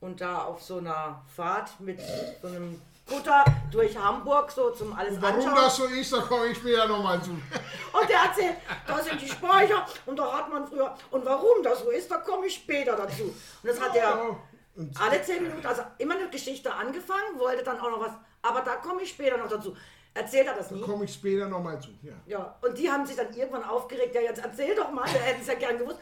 [0.00, 2.00] und da auf so einer Fahrt mit
[2.42, 5.54] so einem Kutter durch Hamburg so zum alles Warum anschauen.
[5.56, 7.30] das so ist, da komme ich später nochmal zu.
[8.00, 8.56] Und der erzählt,
[8.86, 10.92] da sind die Speicher und da hat man früher.
[11.12, 13.22] Und warum das so ist, da komme ich später dazu.
[13.24, 14.36] Und das hat er Ja,
[15.00, 18.10] alle zehn Minuten, also immer eine Geschichte angefangen, wollte dann auch noch was,
[18.42, 19.76] aber da komme ich später noch dazu.
[20.12, 20.80] Erzählt er das nie?
[20.80, 21.90] komme ich später nochmal zu.
[22.02, 22.14] Ja.
[22.26, 25.42] Ja, und die haben sich dann irgendwann aufgeregt, ja jetzt erzähl doch mal, wir hätten
[25.42, 25.98] es ja gern gewusst.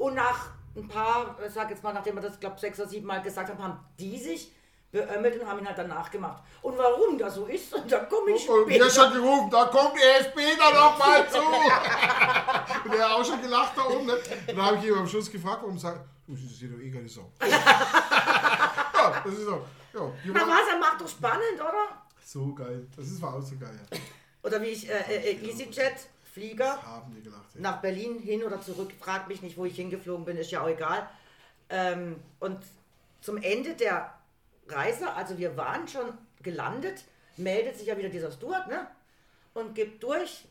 [0.00, 3.06] Und nach ein paar, ich sag jetzt mal, nachdem wir das, glaube sechs oder sieben
[3.06, 4.50] Mal gesagt haben, haben die sich
[4.90, 6.42] beömmelt und haben ihn halt danach gemacht.
[6.62, 9.10] Und warum das so ist, und da komme ich Und wir schon später.
[9.10, 11.38] gerufen, da kommt er später nochmal zu.
[12.88, 14.06] und er hat auch schon gelacht da oben.
[14.06, 14.14] Ne?
[14.14, 16.78] Und dann habe ich ihn am Schluss gefragt, warum sagt, du, das ist hier doch
[16.80, 17.30] eh keine Sau.
[17.42, 19.62] ja, das ist so.
[19.92, 20.00] Ja,
[20.32, 21.88] Na was, er macht doch spannend, oder?
[22.24, 22.86] so geil.
[22.96, 23.78] Das ist, war auch so geil.
[23.92, 23.98] Ja.
[24.44, 24.92] Oder wie ich äh,
[25.32, 26.78] äh, EasyJet, Flieger,
[27.22, 27.54] gelacht.
[27.54, 27.60] Ja.
[27.60, 30.68] nach Berlin hin oder zurück, fragt mich nicht, wo ich hingeflogen bin, ist ja auch
[30.68, 31.08] egal.
[31.68, 32.58] Ähm, und
[33.20, 34.14] zum Ende der
[34.68, 37.04] Reise, also wir waren schon gelandet,
[37.36, 38.86] meldet sich ja wieder dieser Steward, ne?
[39.54, 40.46] Und gibt durch,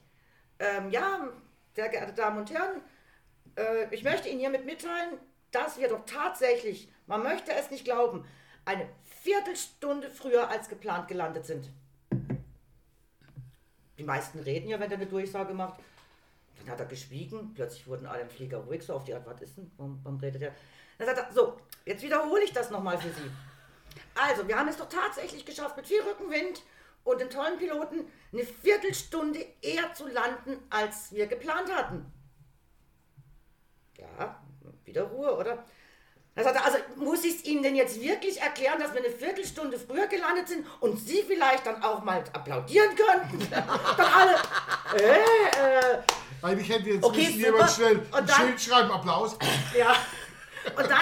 [0.60, 1.30] ähm, ja,
[1.76, 2.82] sehr geehrte Damen und Herren,
[3.56, 5.18] äh, ich möchte Ihnen hiermit mitteilen,
[5.52, 8.26] dass wir doch tatsächlich, man möchte es nicht glauben,
[8.65, 8.88] eine
[9.22, 11.70] Viertelstunde früher als geplant gelandet sind.
[14.00, 15.80] Die meisten reden ja, wenn der eine Durchsage macht.
[16.60, 19.42] Dann hat er geschwiegen, plötzlich wurden alle im Flieger ruhig, so auf die Art, was
[19.42, 20.56] ist denn, warum redet er?
[20.98, 23.30] Dann sagt er, so, jetzt wiederhole ich das nochmal für Sie.
[24.16, 26.64] Also, wir haben es doch tatsächlich geschafft, mit viel Rückenwind
[27.04, 32.06] und den tollen Piloten eine Viertelstunde eher zu landen, als wir geplant hatten.
[33.98, 34.42] Ja,
[34.86, 35.66] wieder Ruhe, oder?
[36.43, 39.12] Dann sagt er, also muss ich es Ihnen denn jetzt wirklich erklären, dass wir eine
[39.12, 43.49] Viertelstunde früher gelandet sind und Sie vielleicht dann auch mal applaudieren könnten?
[43.52, 44.36] dann alle,
[44.97, 46.02] äh, äh,
[46.41, 49.38] Eigentlich hätte jetzt Okay, müssen jemand schnell Und ein Schild schreiben, Applaus.
[49.78, 49.95] Ja.
[50.75, 51.02] Und dann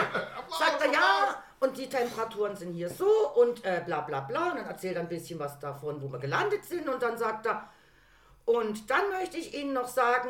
[0.59, 4.51] sagt er, ja, und die Temperaturen sind hier so und äh, bla bla bla.
[4.51, 6.87] Und dann erzählt er ein bisschen was davon, wo wir gelandet sind.
[6.87, 7.67] Und dann sagt er,
[8.45, 10.29] und dann möchte ich Ihnen noch sagen,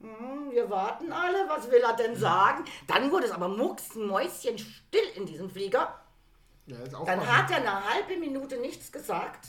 [0.00, 2.64] hm, wir warten alle, was will er denn sagen?
[2.86, 6.00] Dann wurde es aber mucksmäuschen still in diesem Flieger.
[6.66, 9.48] Ja, Dann hat er eine halbe Minute nichts gesagt.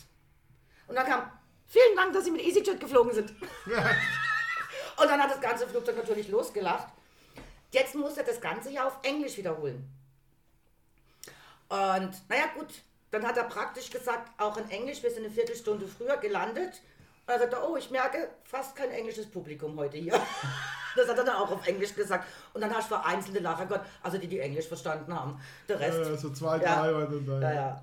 [0.87, 1.31] Und dann kam,
[1.67, 3.29] vielen Dank, dass Sie mit EasyJet geflogen sind.
[4.97, 6.87] Und dann hat das ganze Flugzeug natürlich losgelacht.
[7.71, 9.89] Jetzt muss er das Ganze ja auf Englisch wiederholen.
[11.69, 15.87] Und naja gut, dann hat er praktisch gesagt, auch in Englisch, wir sind eine Viertelstunde
[15.87, 16.81] früher gelandet.
[17.33, 20.13] Und dann sagt er, oh, ich merke fast kein englisches Publikum heute hier.
[20.93, 22.25] Das hat er dann auch auf Englisch gesagt.
[22.53, 25.39] Und dann hast du vereinzelte Lacher gehabt, also die, die Englisch verstanden haben.
[25.69, 25.97] Der Rest.
[25.99, 26.81] Äh, so zwei, Ja.
[26.81, 27.41] drei und dann.
[27.41, 27.81] Ja, ja.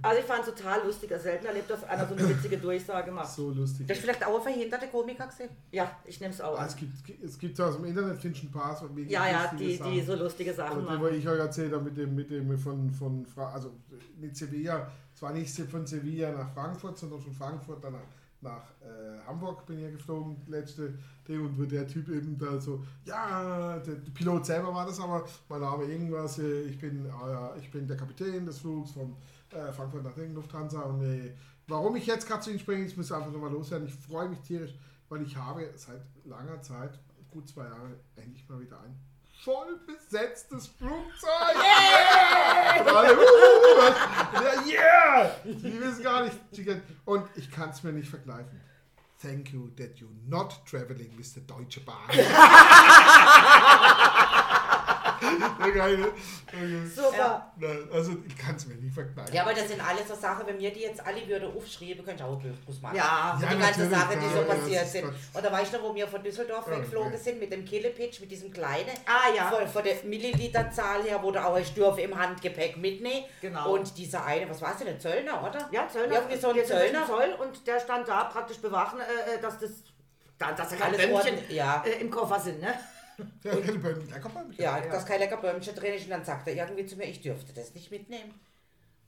[0.00, 1.10] Also ich fand es total lustig.
[1.10, 3.28] Ich selten erlebt, dass einer so eine witzige Durchsage macht.
[3.30, 3.86] so lustig.
[3.86, 5.50] Das ist vielleicht auch ein verhinderter Komiker gesehen.
[5.72, 8.44] Ja, ich nehme es auch Ah, es gibt, es gibt aus dem Internet finde ich
[8.44, 9.92] ein paar so Ja, ja, die, Sachen.
[9.92, 11.02] die so lustige Sachen Und machen.
[11.02, 13.72] wo ich euch erzählt habe, mit dem, mit dem von, von also
[14.16, 18.00] mit Sevilla, es war nicht von Sevilla nach Frankfurt, sondern von Frankfurt dann nach,
[18.40, 20.94] nach äh, Hamburg bin ich geflogen, letzte
[21.26, 25.00] Ding, und wo der Typ eben da so, ja, der, der Pilot selber war das
[25.00, 29.16] aber, mein Name irgendwas, äh, ich bin, äh, ich bin der Kapitän des Flugs von
[29.50, 31.32] äh, Frankfurt nach Ding, Lufthansa und äh,
[31.66, 34.40] warum ich jetzt gerade zu Ihnen springe, ich muss einfach nochmal loswerden, ich freue mich
[34.40, 34.74] tierisch,
[35.08, 36.98] weil ich habe seit langer Zeit,
[37.30, 38.94] gut zwei Jahre, endlich mal wieder ein
[39.44, 41.54] voll besetztes Flugzeug.
[41.54, 42.84] Yeah!
[42.96, 43.92] Alle, uh,
[44.34, 45.30] ja, yeah!
[45.44, 46.36] Die wissen gar nicht.
[47.04, 48.60] Und ich kann es mir nicht vergleichen.
[49.20, 52.08] Thank you that you're not traveling with the Deutsche Bahn.
[52.18, 55.04] Ja, geil, ne?
[55.04, 55.07] Okay.
[56.94, 57.52] Super.
[57.56, 59.34] Nein, Also ich kann es mir nicht vergleichen.
[59.34, 62.22] Ja, aber das sind alles so Sachen, wenn mir die jetzt alle würde aufschreiben, könnte
[62.24, 62.96] ich auch Glücks machen.
[62.96, 63.32] Ja.
[63.34, 65.12] Also Ja, die ganzen Sachen, die so passiert sind.
[65.34, 67.22] Oder weißt du, wo wir von Düsseldorf Ja, weggeflogen okay.
[67.22, 69.50] sind mit dem Killepitch, mit diesem kleinen, Ah, ja.
[69.50, 73.24] von, von der Milliliterzahl her, wo du auch ich dürfe im Handgepäck mitnehmen.
[73.40, 73.74] Genau.
[73.74, 75.68] Und dieser eine, was war es denn, der Zöllner, oder?
[75.72, 76.14] Ja, Zöllner.
[76.16, 77.06] Irgendwie so ein Zöllner.
[77.06, 79.70] Zoll und der stand da praktisch bewachen, äh, äh, dass das.
[80.38, 81.82] da- Dass da keine ordentlich, ja.
[81.86, 82.74] äh, im Koffer sind, ne?
[83.42, 84.62] Ja, keine Bäumchen, lecker Bäumchen.
[84.62, 86.04] Ja, dass kein lecker Bäumchen drin ist.
[86.04, 88.38] Und dann sagt er irgendwie zu mir, ich dürfte das nicht mitnehmen.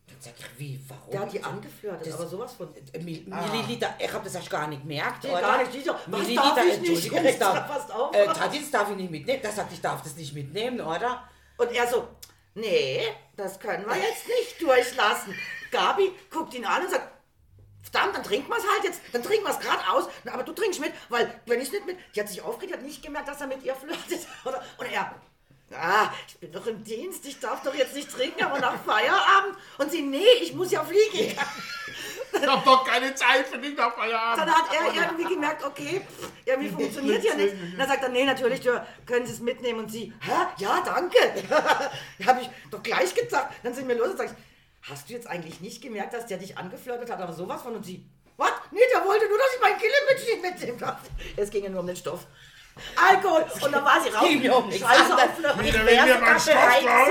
[0.08, 1.10] Dann sag ich, wie, warum?
[1.12, 2.68] Der hat die angeflirtet, Das- aber sowas von.
[2.92, 5.22] Äh, Mil Milliliter, ich habe das erst gar nicht gemerkt.
[5.22, 5.40] Nee, oder?
[5.40, 5.72] gar nicht.
[5.72, 6.76] Die so, was Milliliter, darf ich nicht?
[6.90, 8.14] Entschuldigung, Ich darf- sag, passt auf.
[8.16, 9.40] Äh, Tadins darf ich nicht mitnehmen.
[9.42, 11.28] Der sagt, ich darf das nicht mitnehmen, oder?
[11.58, 12.08] Und er so,
[12.54, 13.02] nee,
[13.36, 15.34] das können wir jetzt nicht durchlassen.
[15.70, 17.08] Gabi guckt ihn an und sagt,
[17.90, 20.52] verdammt, dann trinken wir es halt jetzt, dann trinken wir es gerade aus, aber du
[20.52, 23.40] trinkst mit, weil wenn ich nicht mit, die hat sich aufgeregt, hat nicht gemerkt, dass
[23.40, 24.26] er mit ihr flirtet.
[24.44, 25.14] Oder, und er,
[25.72, 29.56] ah, ich bin doch im Dienst, ich darf doch jetzt nicht trinken, aber nach Feierabend.
[29.78, 31.36] Und sie, nee, ich muss ja fliegen.
[32.32, 34.38] Ich hab doch keine Zeit für dich nach Feierabend.
[34.38, 37.54] Dann hat er irgendwie gemerkt, okay, pff, irgendwie funktioniert ja nicht.
[37.54, 39.80] Und dann sagt er, nee, natürlich, du, können Sie es mitnehmen.
[39.80, 41.18] Und sie, hä, ja, danke.
[42.26, 43.54] Habe ich doch gleich gesagt.
[43.62, 44.32] Dann sind wir los und sag ich,
[44.82, 47.74] hast du jetzt eigentlich nicht gemerkt, dass der dich angeflirtet hat, aber sowas von?
[47.74, 48.04] Und sie,
[48.36, 48.52] was?
[48.70, 51.00] Nee, der wollte nur, dass ich mein Killermitschchen mitnehmen darf.
[51.36, 52.26] Es ging ja nur um den Stoff.
[52.96, 53.44] Alkohol.
[53.62, 54.28] Und dann war sie raus.
[54.30, 55.64] Mir um Scheiße auf Flirten.
[55.64, 56.40] Ich wäre bereit,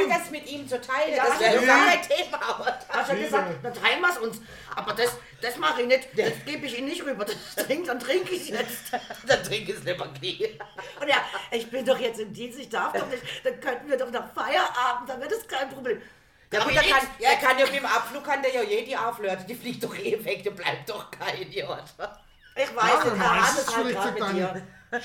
[0.02, 1.16] sie das mit ihm zu teilen.
[1.16, 1.62] Ja, das wäre ja.
[1.66, 2.50] gar kein Thema.
[2.50, 4.42] aber- Hat schon gesagt, dann teilen wir es uns.
[4.76, 6.08] Aber das, das mache ich nicht.
[6.16, 7.26] Das gebe ich Ihnen nicht rüber.
[7.26, 8.92] Das trink, dann trinke ich jetzt.
[9.28, 10.60] Dann trinke ich es lieber nie.
[11.00, 11.18] Und ja,
[11.52, 13.22] ich bin doch jetzt im Dienst, ich darf doch nicht.
[13.44, 16.02] Dann könnten wir doch nach Feierabend, dann wird es kein Problem.
[16.52, 18.84] Ja, Aber gut, der kann, der kann ja mit dem Abflug kann der ja je
[18.84, 19.46] die auflöten.
[19.48, 21.84] Die fliegt doch eh weg, da bleibt doch kein Jod.
[22.56, 24.68] Ich weiß, Ja, nicht, er hat es halt gerade mit dir.
[24.92, 25.04] Meinen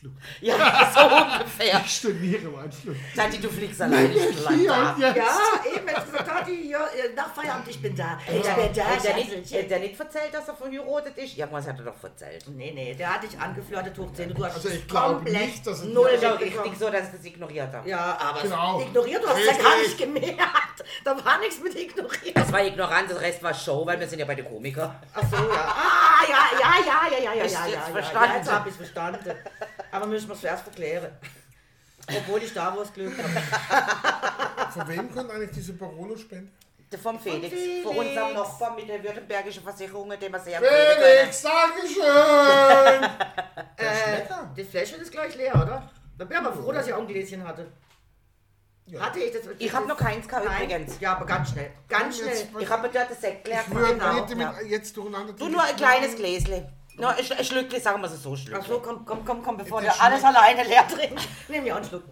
[0.00, 0.12] Flug.
[0.40, 1.80] Ja, so ungefähr.
[1.84, 2.96] Ich storniere meinen Flug.
[3.14, 4.08] Tati, du fliegst alleine.
[4.14, 4.96] Ich bin da.
[4.98, 5.16] jetzt.
[5.16, 5.38] Ja,
[5.76, 8.18] eben, jetzt gesagt, Tati, hier, äh, nach Feierabend, ich bin da.
[8.26, 9.68] Ich Der, bin da, der, der, nicht, Schatzelchen.
[9.68, 11.36] der nicht erzählt, dass er verheiratet ist?
[11.36, 12.44] Irgendwas hat er doch erzählt.
[12.48, 14.34] Nee, nee, der hat dich angeflirtet, hoch 10.
[14.34, 16.38] Du hast Also ich glaube komplett nicht, dass null mitbekommen.
[16.42, 17.88] richtig so, dass ich das ignoriert habe.
[17.88, 18.80] Ja, aber Genau.
[18.80, 20.84] ignoriert, du hast es ja gar nicht gemerkt.
[21.04, 22.36] Da war nichts mit ignoriert.
[22.36, 24.94] Das war ignorant, der Rest war Show, weil wir sind ja bei den Komikern.
[25.14, 25.42] Ach so, ja.
[25.76, 27.92] Ah, ja, ja, ja, ja, ja, ja, Ist ja, jetzt ja, ja.
[27.92, 28.30] verstanden.
[28.30, 29.30] Ja, jetzt hab ich's verstanden.
[29.92, 31.10] Aber müssen wir es zuerst verklären.
[32.16, 34.70] Obwohl ich da wo es Glück habe.
[34.72, 36.50] Von wem kommt eigentlich diese Barolo-Spende?
[36.90, 37.86] Der vom Felix, Felix.
[37.86, 40.60] von unserem Nachbarn mit der württembergischen Versicherung, den wir sehr.
[40.60, 43.10] Felix, Dankeschön!
[43.76, 44.22] Äh,
[44.56, 45.90] die Flasche ist gleich leer, oder?
[46.18, 47.66] Da bin ich aber froh, dass ich auch ein Gläschen hatte.
[48.84, 49.00] Ja.
[49.00, 49.42] Hatte ich das?
[49.58, 51.00] Ich habe noch keins gehabt übrigens.
[51.00, 51.70] Ja, aber ganz schnell.
[51.88, 52.28] Ganz schnell.
[52.36, 54.28] Jetzt- Ich habe dort das Sekt leer Ich würde gemacht.
[54.28, 56.66] Genau, damit jetzt durcheinander Du nur ein kleines Gläschen.
[57.00, 58.64] No, ein, ein Schlückchen, sagen wir es so, Ach Schlückchen.
[58.68, 61.26] so, komm, komm, komm, komm, bevor Der der alles alleine leer trinkt.
[61.48, 62.02] Nimm mir auch einen Schluck.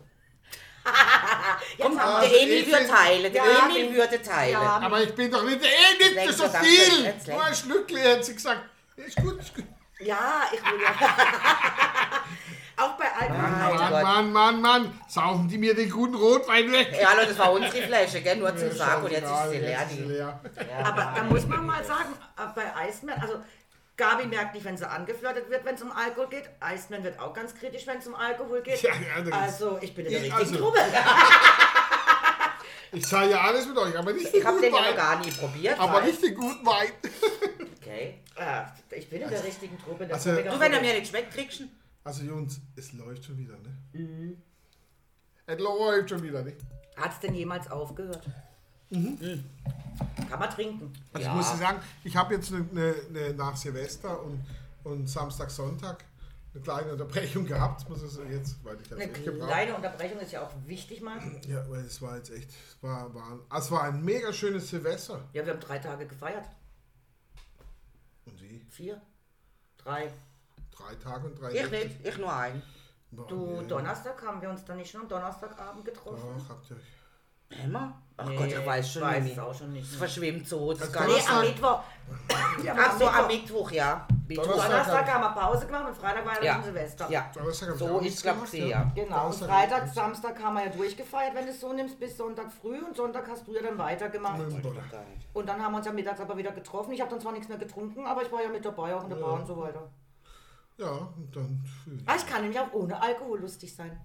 [1.80, 4.52] Komm, Also der Emil würde teilen, der Ja, Emil würde teilen.
[4.52, 4.80] Ja.
[4.82, 7.04] Aber ich bin doch nicht eh nicht Lenk für so viel!
[7.04, 7.28] Jetzt.
[7.28, 8.62] Nur ein Schlückchen, hat sie gesagt.
[8.96, 9.64] Ist gut, ist gut.
[10.00, 10.90] Ja, ich will ja.
[12.84, 13.38] auch bei Alkohol.
[13.42, 14.02] Mann, Gott.
[14.02, 16.96] Mann, Mann, Mann, saufen die mir den guten Rotwein weg.
[16.98, 18.36] Ja, hallo, das war unsere Flasche, gell?
[18.36, 19.86] Nur zum Ja, Sagen und jetzt ist sie leer.
[19.90, 20.40] jetzt leer.
[20.84, 23.34] Aber da muss man mal sagen, äh, bei Iceman, also
[23.98, 26.48] Gabi merkt nicht, wenn sie angeflirtet wird, wenn es um Alkohol geht.
[26.64, 28.80] Iceman wird auch ganz kritisch, wenn es um Alkohol geht.
[28.80, 30.78] Ja, ja, also, ich bin in der Ich- richtigen also- Truppe.
[32.90, 34.96] Ich sage ja alles mit euch, aber nicht den Ich habe den guten ja noch
[34.96, 35.18] Wein.
[35.18, 35.78] gar nie probiert.
[35.78, 36.90] Aber weil- nicht den guten Wein.
[37.80, 38.18] Okay.
[38.36, 38.64] Äh,
[38.98, 40.06] ich bin in der richtigen Truppe.
[40.06, 41.64] der Also- Du, wenn er mir nicht schmeckt, kriegst du.
[42.04, 43.76] Also Jungs, es läuft schon wieder, ne?
[43.92, 44.42] Mhm.
[45.46, 46.54] Es läuft schon wieder, ne?
[46.96, 48.26] Hat es denn jemals aufgehört?
[48.90, 49.44] Mhm.
[50.28, 50.92] Kann man trinken.
[51.12, 51.32] Also Ja.
[51.32, 54.44] ich muss sagen, ich habe jetzt eine, eine, nach Silvester und,
[54.84, 56.04] und Samstag, Sonntag
[56.54, 60.42] eine kleine Unterbrechung gehabt, muss sagen, jetzt, weil ich das Eine kleine Unterbrechung ist ja
[60.42, 61.18] auch wichtig mal.
[61.46, 64.68] Ja, weil es war jetzt echt, es war, war, ein- es war ein mega schönes
[64.68, 65.20] Silvester.
[65.32, 66.46] Ja, wir haben drei Tage gefeiert.
[68.26, 68.64] Und wie?
[68.70, 69.00] Vier?
[69.78, 70.12] Drei.
[70.76, 72.62] Drei Tage und drei Ich nicht, ich nur einen.
[73.10, 73.66] Boah, Du, nee.
[73.68, 76.22] Donnerstag haben wir uns dann nicht schon am Donnerstagabend getroffen?
[76.38, 76.82] Doch, habt ihr euch.
[77.50, 77.94] Immer?
[78.20, 79.32] Ach Nee, Gott, ich weiß schon weiß nicht.
[79.34, 79.88] es auch schon nicht.
[79.90, 80.72] Es verschwimmt so.
[80.72, 81.80] Das gar Nee, am Mittwoch.
[82.64, 83.70] Ja, Ach so, am Mittwoch.
[83.70, 84.06] Ja.
[84.26, 84.44] Mittwoch.
[84.44, 87.10] Donnerstag- Donnerstag haben wir Pause gemacht und Freitag war ja, dann Silvester.
[87.10, 88.90] Ja, Donnerstag haben so nichts glaube ich, ja.
[88.94, 92.50] Genau, und Freitag, Samstag haben wir ja durchgefeiert, wenn du es so nimmst, bis Sonntag
[92.50, 94.40] früh und Sonntag hast du ja dann weitergemacht.
[95.32, 96.92] Und dann haben wir uns ja mittags aber wieder getroffen.
[96.92, 99.10] Ich habe dann zwar nichts mehr getrunken, aber ich war ja mit dabei, auch in
[99.10, 99.88] der Bar und so weiter.
[100.78, 101.64] Ja, und dann.
[102.06, 103.98] Ah, ich kann nämlich auch ohne Alkohol lustig sein.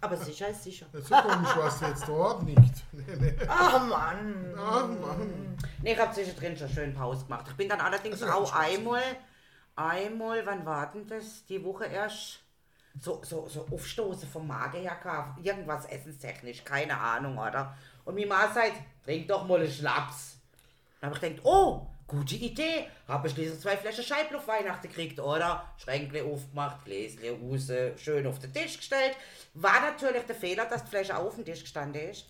[0.00, 0.86] Aber sicher ist sicher.
[0.92, 2.58] Ja, so komisch warst du jetzt dort nicht.
[2.92, 3.34] Nee, nee.
[3.48, 4.54] Ach Mann.
[4.58, 5.56] Ach, Mann.
[5.82, 7.46] Nee, ich habe zwischendrin schon schön Pause gemacht.
[7.48, 9.02] Ich bin dann allerdings Also, auch einmal,
[9.76, 11.46] einmal, wann war denn das?
[11.46, 12.40] Die Woche erst
[13.00, 15.44] so, so, so aufstoßen vom Magen her gehabt.
[15.44, 17.76] Irgendwas essenstechnisch, keine Ahnung, oder?
[18.04, 18.72] Und mir mal sagt,
[19.04, 20.38] trink doch mal einen Schnaps.
[21.00, 22.88] Dann habe ich gedacht, oh, gute Idee.
[23.06, 25.64] Habe schließlich zwei Flaschen Scheibluft Weihnachten gekriegt, oder?
[25.82, 27.70] Schränkle aufgemacht, Gläsle raus,
[28.02, 29.16] schön auf den Tisch gestellt.
[29.54, 32.26] War natürlich der Fehler, dass die Flasche auf dem Tisch gestanden ist.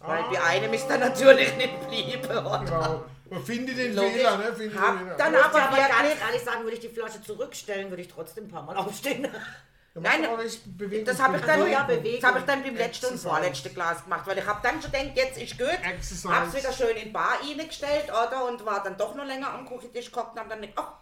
[0.00, 2.62] Weil bei einem ist dann natürlich nicht geblieben, oder?
[2.64, 3.04] Genau.
[3.30, 4.12] Man findet den Logisch.
[4.12, 4.54] Fehler, ne?
[4.54, 5.16] Findet Hab den Fehler.
[5.16, 8.08] dann Aber, aber aber ganz wirklich, ehrlich sagen, würde ich die Flasche zurückstellen, würde ich
[8.08, 9.28] trotzdem ein paar Mal aufstehen.
[9.96, 13.18] Ja, Nein, das habe ich dann, Also ja, das habe ich dann beim letzten und
[13.18, 16.28] vorletzten Glas gemacht, weil ich habe dann schon gedacht, jetzt ist gut, Exercise.
[16.34, 20.12] hab's wieder schön in Bar reingestellt, oder, und war dann doch noch länger am Küchentisch
[20.12, 20.92] gehockt und hab dann gedacht, ach,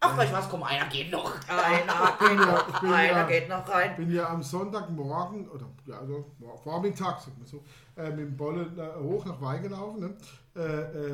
[0.00, 1.32] ach, weißt du was, komm, einer geht noch.
[1.48, 3.90] Einer geht noch, ich bin einer ja- geht noch rein.
[3.92, 6.26] Ich bin ja am Sonntagmorgen, oder ja, also
[6.62, 7.64] Vormittag, sagt man so,
[7.96, 10.16] äh, mit dem Bolle äh, hoch nach Wei gelaufen ne?
[10.54, 10.60] äh,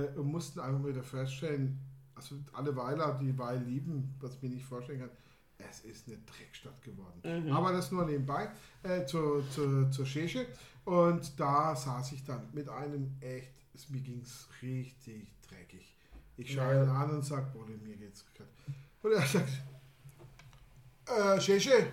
[0.06, 1.78] äh, und mussten einfach wieder feststellen,
[2.16, 5.10] also alle Weiler, die Wei lieben, was ich mir nicht vorstellen kann,
[5.70, 7.50] es ist eine Dreckstadt geworden.
[7.52, 8.50] Aber das nur nebenbei
[8.82, 10.46] äh, zur, zur, zur Schäche.
[10.84, 15.94] Und da saß ich dann mit einem echt, es, mir ging es richtig dreckig.
[16.36, 18.50] Ich schaue ihn an und sage, boah, mir geht's gerade.
[19.02, 19.48] Und er sagt,
[21.06, 21.92] äh, Schäche,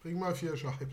[0.00, 0.90] bring mal vier Scheiben.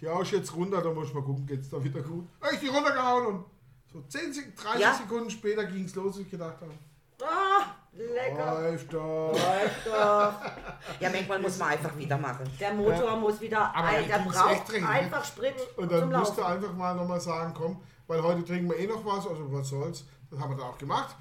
[0.00, 2.26] Die hau ich jetzt runter, da muss ich mal gucken, geht's da wieder gut.
[2.40, 3.44] Hab ich die runtergehauen und
[3.92, 4.94] so 10, Sek- 30 Ja.
[4.94, 6.72] Sekunden später ging's los und ich gedacht habe,
[7.20, 7.74] Ah,
[8.06, 8.60] lecker.
[8.62, 9.32] läuft doch.
[9.32, 10.32] Läuft doch.
[11.00, 12.44] Ja, manchmal muss man einfach wieder machen.
[12.58, 14.94] Der Motor muss wieder, Aber ein, der braucht echt dringend, ne?
[14.96, 16.52] einfach Sprit Und zum dann musste Laufen.
[16.54, 20.04] einfach mal nochmal sagen, komm, weil heute trinken wir eh noch was, also was soll's.
[20.30, 21.16] Das haben wir dann auch gemacht.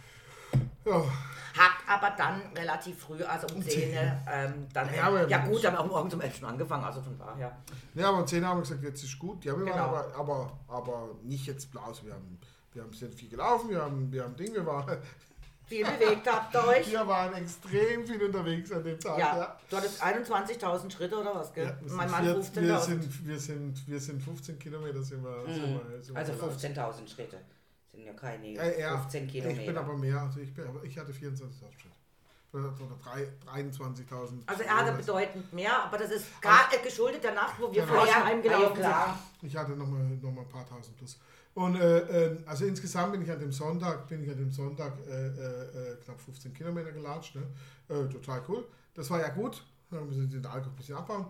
[0.86, 0.95] Ja,
[1.57, 3.91] Hat aber dann relativ früh, also um 10,
[4.32, 7.01] ähm, dann, Ja, aber- ja gut, haben wir auch morgens um 11 schon angefangen, also
[7.01, 7.57] von daher.
[7.95, 9.43] ja aber um 10 haben wir gesagt, jetzt ist gut.
[9.43, 9.86] Ja, wir waren Genau.
[9.86, 12.03] aber, aber, aber nicht jetzt blaus.
[12.05, 12.39] Wir haben,
[12.71, 14.97] wir haben sehr viel gelaufen, wir haben, wir haben Dinge, wir waren,
[15.68, 16.91] Viel bewegt habt ihr euch.
[16.91, 19.20] wir waren extrem viel unterwegs an dem Tag.
[19.20, 21.65] Ja, du hattest 21.000 Schritte oder was, gell?
[21.65, 22.61] Ja, wir, mein sind Mann vier- 15.000.
[22.68, 26.34] wir, sind, wir, sind, wir sind 15 Kilometer sind wir, sind wir, sind wir Also
[26.34, 26.57] gelaufen.
[27.05, 27.38] 15.000 Schritte.
[27.91, 29.80] Sind ja keine Äh, ja, 15 Ich bin Kilometer.
[29.82, 31.95] aber mehr, also ich, bin, aber ich hatte 24.000 Schritte.
[32.53, 33.28] Oder, oder drei-
[33.61, 34.43] 23.000.
[34.45, 37.80] Also er hatte bedeutend mehr, aber das ist gar äh, geschuldet der Nacht, wo wir
[37.82, 39.20] Ja, vorher ja, heimgelaufen ja, klar.
[39.41, 41.20] Ich hatte nochmal noch mal ein paar tausend plus.
[41.57, 44.93] Und äh, äh, also insgesamt bin ich an dem Sonntag, bin ich an dem Sonntag
[45.07, 47.33] äh, äh, äh, knapp 15 Kilometer gelatscht.
[47.35, 47.41] Ne?
[47.89, 48.63] Äh, total cool.
[48.93, 49.63] Das war ja gut.
[49.89, 51.25] Dann müssen wir den Alkohol ein bisschen abbauen.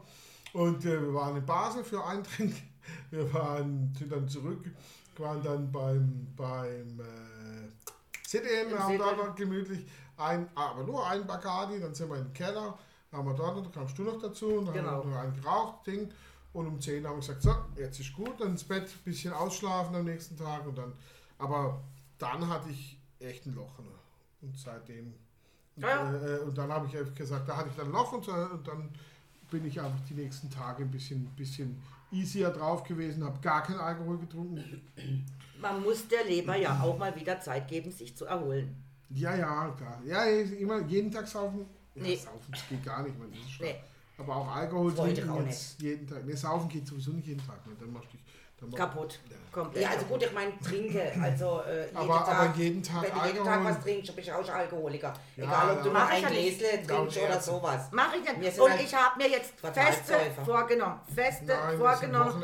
[0.51, 2.55] Und wir waren in Basel für einen Trink.
[3.09, 4.65] Wir waren, sind dann zurück,
[5.17, 6.99] waren dann beim, beim
[8.25, 9.85] CDM, Im haben da noch gemütlich
[10.17, 12.77] ein, aber nur ein Bacardi, dann sind wir im Keller,
[13.13, 14.89] haben wir dort, dann kamst du noch dazu und dann Genau.
[14.89, 16.11] haben wir noch einen geraucht, Ding.
[16.53, 19.33] Und um 10 haben wir gesagt, so, jetzt ist gut, dann ins Bett, ein bisschen
[19.33, 20.93] ausschlafen am nächsten Tag und dann,
[21.37, 21.81] aber
[22.17, 23.77] dann hatte ich echt ein Loch.
[23.79, 23.85] Ne?
[24.41, 25.13] Und seitdem,
[25.75, 26.11] Ja.
[26.11, 28.31] äh, äh, und dann habe ich gesagt, da hatte ich dann ein Loch und, so-
[28.31, 28.89] und dann
[29.51, 31.79] bin ich einfach die nächsten Tage ein bisschen, bisschen
[32.11, 34.81] easier drauf gewesen, habe gar keinen Alkohol getrunken.
[35.61, 38.75] Man muss der Leber ja auch mal wieder Zeit geben, sich zu erholen.
[39.09, 40.01] Ja, ja, klar.
[40.05, 41.65] Ja, immer jeden Tag saufen.
[41.95, 42.15] Ja, Nee.
[42.15, 43.61] saufen das geht gar nicht, man, das ist.
[43.61, 43.75] Nee.
[44.17, 46.25] Aber auch Alkohol Wollte trinken jetzt jeden Tag.
[46.25, 47.65] Ne, saufen geht sowieso nicht jeden Tag.
[47.67, 47.73] Ne?
[47.79, 48.25] Dann machst du dich
[48.75, 49.19] Kaputt.
[49.51, 49.83] Komplett.
[49.83, 52.27] Ja, also gut, ich meine, trinke, also äh, jeden Aber- Tag.
[52.39, 55.13] aber jeden Tag Wenn du jeden Tag was trinkst, bist du auch schon Alkoholiker.
[55.35, 55.95] Ja, Egal, ob du ja.
[55.95, 56.59] ich ein ja nicht.
[56.59, 57.39] Gläsle trinkst Ja, oder ja.
[57.41, 57.81] sowas.
[57.91, 58.59] Mach ich nicht.
[58.59, 60.13] Und ich habe mir jetzt feste
[60.45, 62.43] vorgenommen, feste Nein, vorgenommen,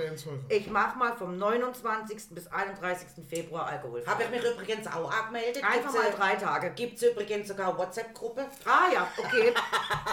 [0.49, 2.30] ich mache mal vom 29.
[2.32, 3.07] bis 31.
[3.30, 4.03] Februar Alkohol.
[4.07, 5.64] Habe ich mich übrigens auch angemeldet.
[5.64, 6.70] Einfach Gibt's, mal äh, drei Tage.
[6.72, 8.45] Gibt es übrigens sogar eine WhatsApp-Gruppe.
[8.66, 9.53] Ah ja, okay.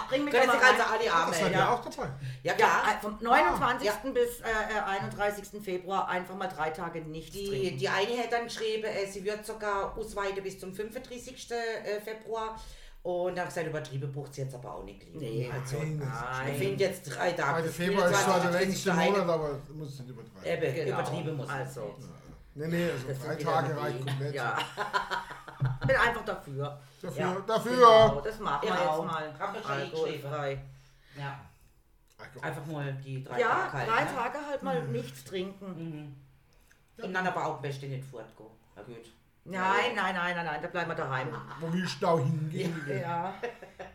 [0.08, 1.52] Bring mich Können sich also alle Das seid anmelden.
[1.60, 2.08] ihr auch dabei.
[2.42, 2.82] Ja, Ja, klar.
[2.98, 3.86] äh, vom 29.
[3.86, 4.10] ja.
[4.12, 5.62] bis äh, äh, 31.
[5.62, 7.78] Februar einfach mal drei Tage nichts Die, trinken.
[7.78, 11.48] die eine hat dann geschrieben, äh, sie wird sogar ausweiten bis zum 35.
[11.50, 12.58] äh, Februar.
[13.02, 15.14] Und ich gesagt, übertrieben braucht sie jetzt aber auch nicht.
[15.14, 16.54] Nee, also, Nein, ich nein.
[16.56, 17.58] finde jetzt drei Tage.
[17.62, 19.10] Heute Februar ist zwar der 24, längste 30.
[19.10, 20.44] Monat, aber du musst nicht übertreiben.
[20.64, 20.98] Eben, Genau.
[20.98, 21.80] übertrieben muss Also.
[21.96, 22.08] nicht.
[22.56, 24.34] Nee, nee, also Das drei Tage reicht komplett.
[24.34, 24.58] Ja.
[25.86, 26.80] Bin einfach dafür.
[27.00, 27.36] Dafür, Ja.
[27.46, 27.72] dafür.
[27.72, 28.96] Genau, das machen wir Genau.
[29.02, 29.30] jetzt mal.
[29.32, 30.60] Ich schon Alkoholfrei.
[31.18, 31.40] Ja.
[32.42, 33.88] Einfach mal die drei Ja, Tage halt.
[33.88, 34.10] drei ne?
[34.14, 36.16] Tage halt mal nichts trinken.
[37.02, 38.50] Und dann aber auch am besten nicht fortgehen.
[38.76, 38.96] Na gut.
[39.44, 41.28] Nein, nein, nein, nein, nein, da bleiben wir daheim.
[41.60, 42.78] Wo willst du da hingehen?
[42.86, 43.32] Ja,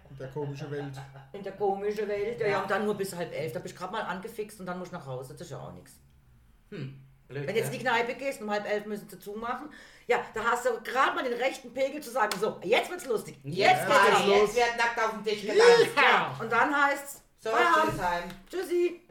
[0.10, 0.94] In der komischen Welt.
[1.34, 2.40] in der komischen Welt.
[2.42, 3.54] Ja, und dann nur bis halb elf.
[3.54, 5.34] Da bist du gerade mal angefixt und dann musst du nach Hause.
[5.34, 6.00] Das ist ja auch nichts.
[6.70, 7.78] Blöd, Wenn jetzt in ja.
[7.80, 9.70] die Kneipe gehst, um halb elf müssen sie zumachen,
[10.08, 13.40] ja, da hast du gerade mal den rechten Pegel zu sagen, so, jetzt wird's lustig.
[13.44, 14.36] Jetzt Jetzt, geht's los.
[14.38, 15.90] jetzt wird nackt auf dem Tisch getanzt.
[15.96, 16.36] Ja.
[16.40, 18.24] Und dann heißt's, So, tschüss heim.
[18.50, 19.02] Tschüssi.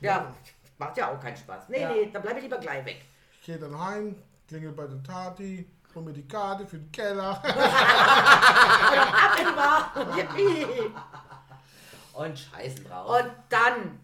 [0.00, 0.32] Ja,
[0.78, 1.68] macht ja auch keinen Spaß.
[1.68, 1.90] Nee, Ja.
[1.92, 3.04] nee, dann bleib ich lieber gleich weg.
[3.40, 4.16] Ich gehe dann heim,
[4.48, 7.30] klingel bei der Tati, hol mir die Karte für den Keller.
[7.44, 9.92] Ab in die Bar.
[10.16, 10.66] Yippie.
[12.14, 13.20] Und scheißen drauf.
[13.20, 14.00] Und dann,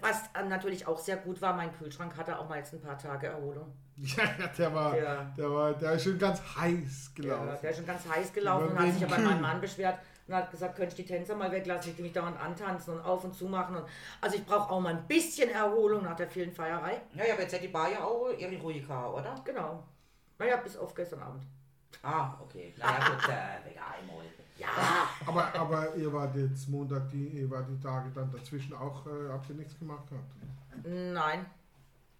[0.00, 3.26] was natürlich auch sehr gut war, mein Kühlschrank hatte auch mal jetzt ein paar Tage
[3.28, 3.72] Erholung.
[3.98, 5.22] ja, ja, der war, Ja.
[5.36, 7.58] der war, der ist schon ganz heiß Ja, gelaufen.
[7.62, 9.40] der ist schon ganz heiß gelaufen und hat sich aber bei meinem.
[9.42, 12.40] Mann beschwert und hat gesagt, könnte ich die Tänzer mal weglassen, ich will mich dauernd
[12.40, 13.76] antanzen und auf und zu machen.
[13.76, 13.84] Und,
[14.20, 17.00] also ich brauche auch mal ein bisschen Erholung nach der vielen Feierei.
[17.14, 19.34] ja, ja, aber jetzt hat die Bar ja auch ihre Ruhe gehabt, oder?
[19.44, 19.82] Genau.
[20.38, 21.44] Naja, bis auf gestern Abend.
[22.02, 22.74] Ah, okay.
[22.76, 23.74] Naja, gut, äh.
[24.56, 24.68] Ja,
[25.26, 29.28] Aber, aber ihr wart jetzt Montag, die, ihr wart die Tage dann dazwischen auch, äh,
[29.28, 30.32] habt ihr nichts gemacht gehabt?
[30.84, 31.44] nein.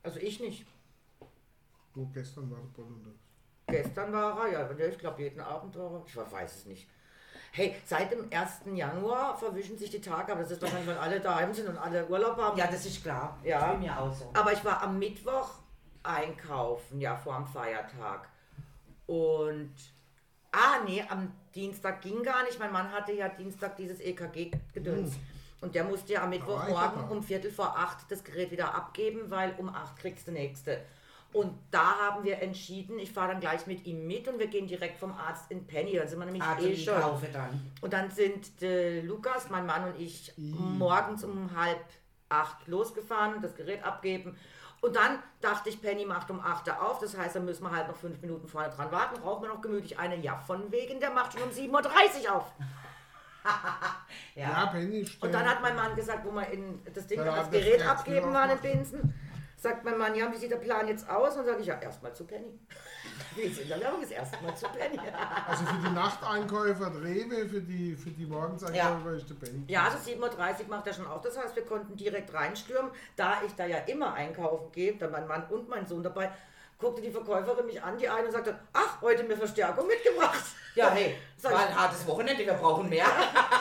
[0.03, 0.67] Also ich nicht.
[1.95, 3.23] Du, gestern war der unterwegs.
[3.67, 6.03] Gestern war er, ja, ich glaube jeden Abend war er.
[6.07, 6.89] Ich weiß es nicht.
[7.57, 8.77] Hey, seit dem 1.
[8.77, 12.05] Januar verwischen sich die Tage, aber das ist wahrscheinlich, weil alle daheim sind und alle
[12.09, 12.59] Urlaub haben.
[12.59, 13.39] Ja, das ist klar.
[13.45, 13.73] Ja.
[13.73, 14.29] Bei mir auch so.
[14.35, 15.51] Aber ich war am Mittwoch
[16.03, 18.29] einkaufen, ja, vor dem Feiertag.
[19.07, 19.73] Und,
[20.51, 22.59] ah, nee, am Dienstag ging gar nicht.
[22.59, 25.13] Mein Mann hatte ja Dienstag dieses EKG-Gedöns.
[25.61, 29.31] Und der musste ja am ich Mittwochmorgen um Viertel vor acht das Gerät wieder abgeben,
[29.31, 30.85] weil um acht kriegst du nächste.
[31.35, 34.67] Und da haben wir entschieden, ich fahre dann gleich mit ihm mit und wir gehen
[34.69, 35.97] direkt vom Arzt in Penny.
[35.97, 37.01] Dann sind wir nämlich Also eh die schon.
[37.01, 37.73] Kaufe dann.
[37.83, 41.81] Und dann sind äh, Lukas, mein Mann und ich morgens um halb
[42.29, 44.37] acht losgefahren, das Gerät abgeben.
[44.81, 47.71] Und dann dachte ich, Penny macht um 8 Uhr auf, das heißt, dann müssen wir
[47.71, 50.17] halt noch fünf Minuten vorne dran warten, brauchen wir noch gemütlich eine.
[50.17, 52.53] Ja, von wegen, der macht schon um 7.30 Uhr auf.
[54.35, 54.51] Ja.
[54.51, 55.23] Ja, Penny stimmt.
[55.23, 58.33] Und dann hat mein Mann gesagt, wo wir in das Ding, Ja, das Gerät abgeben
[58.33, 58.59] waren in.
[58.59, 59.15] Binsen,
[59.65, 61.37] sagt mein Mann, ja, wie sieht der Plan jetzt aus?
[61.37, 62.61] Und sage ich, ja, erstmal zu Penny.
[63.35, 65.01] Wir sind in der Werbung, ist erstmal zu Penny.
[65.49, 69.65] Also für die Nachteinkäufer Rewe, für die, für die Morgenseinkäufer ist der Penny.
[69.69, 71.23] Ja, also 7.30 Uhr macht er schon auf.
[71.23, 72.91] Das heißt, wir konnten direkt reinstürmen.
[73.17, 76.31] Da ich da ja immer einkaufen gehe, da mein Mann und mein Sohn dabei,
[76.79, 80.45] guckte die Verkäuferin mich an, die eine und sagte, ach, heute mir Verstärkung mitgebracht.
[80.75, 83.07] Ja, hey, Sag war ich, ein hartes Wochenende, wir brauchen mehr.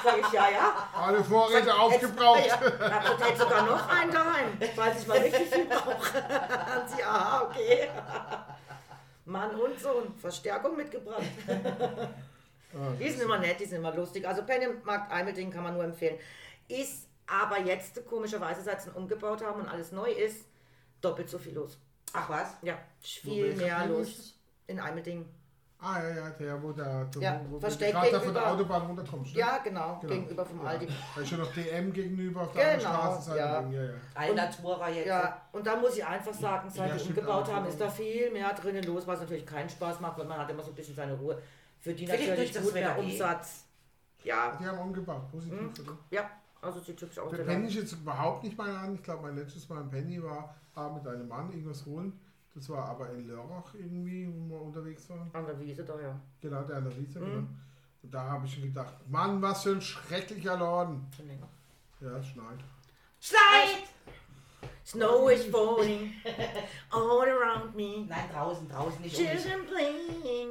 [0.03, 0.89] sag ich, ja, ja.
[0.95, 2.45] Alle Vorräte Sag, aufgebraucht.
[2.47, 3.16] Ja, ja.
[3.18, 5.93] Ich hätte sogar noch einen daheim, falls ich mal richtig viel brauche.
[5.93, 7.89] Und sie, aha, okay.
[9.26, 11.24] Mann und Sohn, Verstärkung mitgebracht.
[12.99, 14.28] Die sind immer nett, die sind immer lustig.
[14.28, 16.18] Also Pennymarkt Eimelding kann man nur empfehlen.
[16.68, 20.47] Ist aber jetzt komischerweise, seit sie ihn umgebaut haben und alles neu ist,
[21.01, 21.78] doppelt so viel los.
[22.14, 22.55] Ach was?
[22.61, 24.39] Ja, viel mehr los.
[24.68, 25.26] In Eimelding.
[25.86, 28.43] Ah ja, ja, der, wo der, der Ja, wo, wo versteckt gerade da von der
[28.43, 28.51] gegenüber.
[28.78, 29.34] Autobahn runterkommst.
[29.34, 29.39] ne?
[29.39, 30.14] Ja, genau, Genau.
[30.14, 30.70] gegenüber vom Ja.
[30.70, 30.88] Aldi.
[31.16, 33.39] Da ist schon noch DM gegenüber auf der Genau, anderen Straßenseite.
[33.39, 33.61] ja.
[33.61, 33.91] drin, ja, ja.
[34.16, 35.07] Alnatura jetzt.
[35.07, 38.32] Ja, und da muss ich einfach sagen, seit Ja, wir umgebaut haben, ist da viel
[38.32, 40.95] mehr drinnen los, was natürlich keinen Spaß macht, weil man hat immer so ein bisschen
[40.95, 41.41] seine Ruhe.
[41.82, 42.99] Für die Für natürlich gut mehr eh.
[43.01, 43.66] Umsatz.
[44.24, 45.80] Ja, Die haben umgebaut, positiv.
[45.82, 45.97] oder?
[46.11, 46.30] ja,
[46.64, 47.30] also sieht hübsch aus.
[47.30, 48.95] Der der Penny ist jetzt überhaupt nicht mein an.
[48.95, 52.20] Ich glaube, mein letztes Mal im Penny war, war mit einem Mann irgendwas holen.
[52.55, 55.30] Das war aber in Lörrach irgendwie, wo wir unterwegs waren.
[55.34, 56.20] An der Wiese da, ja.
[56.39, 57.20] Genau, der an der Wiese.
[57.20, 57.26] Mhm.
[57.26, 57.47] Genau.
[58.03, 61.05] Und da habe ich schon gedacht, Mann, was für ein schrecklicher Laden.
[62.01, 62.59] Ja, es schneit.
[63.20, 63.88] Schleit!
[64.86, 66.11] Snow is falling
[66.91, 68.05] all around me.
[68.07, 69.18] Nein, draußen, draußen nicht.
[69.18, 69.26] um.
[69.26, 70.49] Children playing.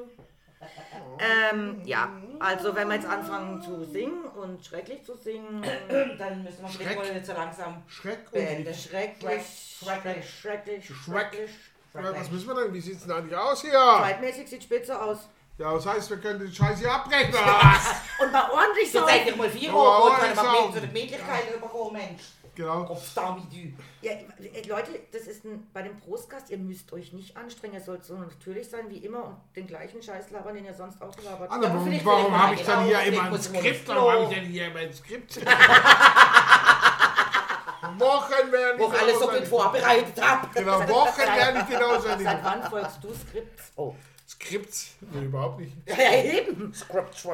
[1.18, 2.08] Ähm, ja,
[2.40, 5.62] also wenn wir jetzt anfangen zu singen und schrecklich zu singen,
[6.18, 6.88] Dann müssen wir Schreck.
[6.98, 8.74] vielleicht wohl so langsam Schreck und beenden.
[8.74, 9.42] schrecklich,
[9.82, 10.40] Schrecklich.
[10.40, 10.94] schrecklich, Schreck.
[11.04, 11.50] schrecklich.
[11.92, 12.72] Was müssen wir denn?
[12.74, 13.72] Wie sieht es denn eigentlich aus hier?
[13.72, 15.28] Zeitmäßig sieht spitze aus.
[15.58, 17.34] Ja, das heißt, wir können den Scheiß hier abbrechen.
[17.34, 18.00] was?
[18.24, 18.98] Und mal ordentlich so.
[19.00, 20.64] Jetzt seid ihr mal vier Oh, Uhr und oh, ich man sag.
[20.66, 22.22] mit zu den Möglichkeiten überkommen, Mensch.
[22.54, 22.84] Genau.
[22.84, 23.72] Auf Damidu.
[24.00, 27.80] Ja, äh, Leute, das ist ein, bei dem Prostcast, ihr müsst euch nicht anstrengen, ihr
[27.80, 31.14] sollt so natürlich sein wie immer und den gleichen Scheiß labern, den ihr sonst auch
[31.22, 31.50] labert.
[31.50, 33.88] Also, aber warum, warum ich habe ich dann genau, hier immer ein Skript?
[33.88, 35.40] Warum habe ich denn hier immer ein Skript?
[37.98, 40.48] Wochen werden Wo ich alles so gut vorbereitet habe.
[40.54, 43.72] Genau, Wochen werden ich genau so Seit wann folgst du Skripts?
[43.76, 43.94] Oh.
[44.32, 44.96] Skripts?
[45.12, 45.72] Nee, überhaupt nicht.
[45.86, 46.72] Ja, eben.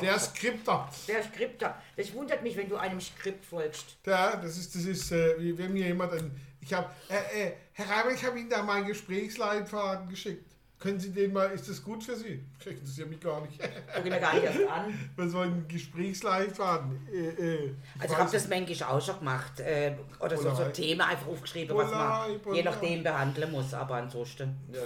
[0.00, 0.88] Der Skripter.
[1.06, 1.82] Der Skripter.
[1.96, 3.96] Das wundert mich, wenn du einem Skript folgst.
[4.04, 6.30] Der, das ist, das ist, äh, wie wenn mir jemand, ein,
[6.60, 10.44] ich habe, äh, äh, Herr Reiber, ich habe Ihnen da meinen Gesprächsleitfaden geschickt.
[10.78, 12.44] Können Sie den mal, ist das gut für Sie?
[12.58, 13.58] Das interessiert mich gar nicht.
[13.94, 15.10] Guck mir gar nicht erst an.
[15.16, 17.08] Was soll ein Gesprächsleitfaden?
[17.12, 19.58] Äh, äh, ich Also ich habe das manchmal auch schon gemacht.
[19.58, 20.70] Äh, oder so, so Bullerei.
[20.70, 23.74] Themen einfach aufgeschrieben, was man Bullerei, je nachdem behandeln muss.
[23.74, 24.56] Aber ansonsten.
[24.72, 24.80] Ja.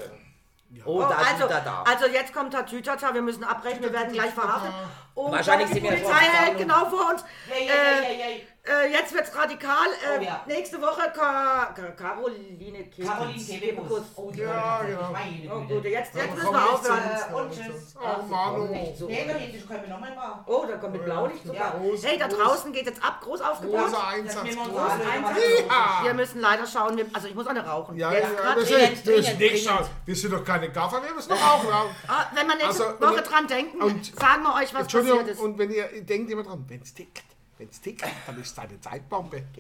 [0.85, 1.83] Oh, Oh, da also, da.
[1.87, 4.73] also jetzt kommt Tatütata, wir müssen abbrechen, wir werden gleich verhaftet.
[5.15, 7.25] Und Wahrscheinlich die sind wir Polizei schon hält genau vor uns.
[7.49, 8.47] Hey, Äh, hey, hey, hey.
[8.65, 9.89] Äh, jetzt wird's radikal.
[9.89, 10.41] Äh, Oh ja.
[10.47, 13.09] Nächste Woche Ka Ka Caroline Kebekus.
[13.09, 14.03] Caroline Kebekus.
[14.15, 14.47] Oh, Ja,
[14.89, 15.11] ja.
[15.13, 15.75] Meine Oh Güte.
[15.75, 17.01] gut, jetzt, jetzt müssen wir aufhören.
[17.11, 17.97] uns, Äh, und tschüss.
[18.01, 18.65] Oh, Manu.
[18.67, 19.07] Nicht so.
[19.09, 20.15] Nee, da hinten können wir nochmal.
[20.47, 21.73] Oh, da kommt mit Blaulicht sogar.
[21.73, 23.81] groß, hey, da draußen geht jetzt ab, groß aufgebaut.
[23.87, 24.45] Großer Einsatz.
[24.45, 25.39] wir großer Einsatz.
[25.69, 26.05] Ja.
[26.05, 27.97] Wir müssen leider schauen, wir- also ich muss eine rauchen.
[27.99, 29.91] Ja, Jetzt ja, das ist, das ist.
[30.07, 31.97] Wir sind doch keine Gaffer, wir müssen doch auch rauchen.
[32.07, 33.81] Ah, wenn wir nächste Also, Woche dran denken,
[34.21, 35.41] sagen wir euch, was Entschuldigung, ist.
[35.41, 37.25] und wenn ihr denkt immer dran, wenn es tickt,
[37.59, 39.43] wenn es tickt, dann ist es eine Zeitbombe.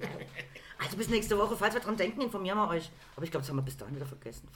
[0.84, 2.90] Also bis nächste Woche, falls wir dran denken, informieren wir euch.
[3.14, 4.48] Aber ich glaube, das haben wir bis dahin wieder vergessen.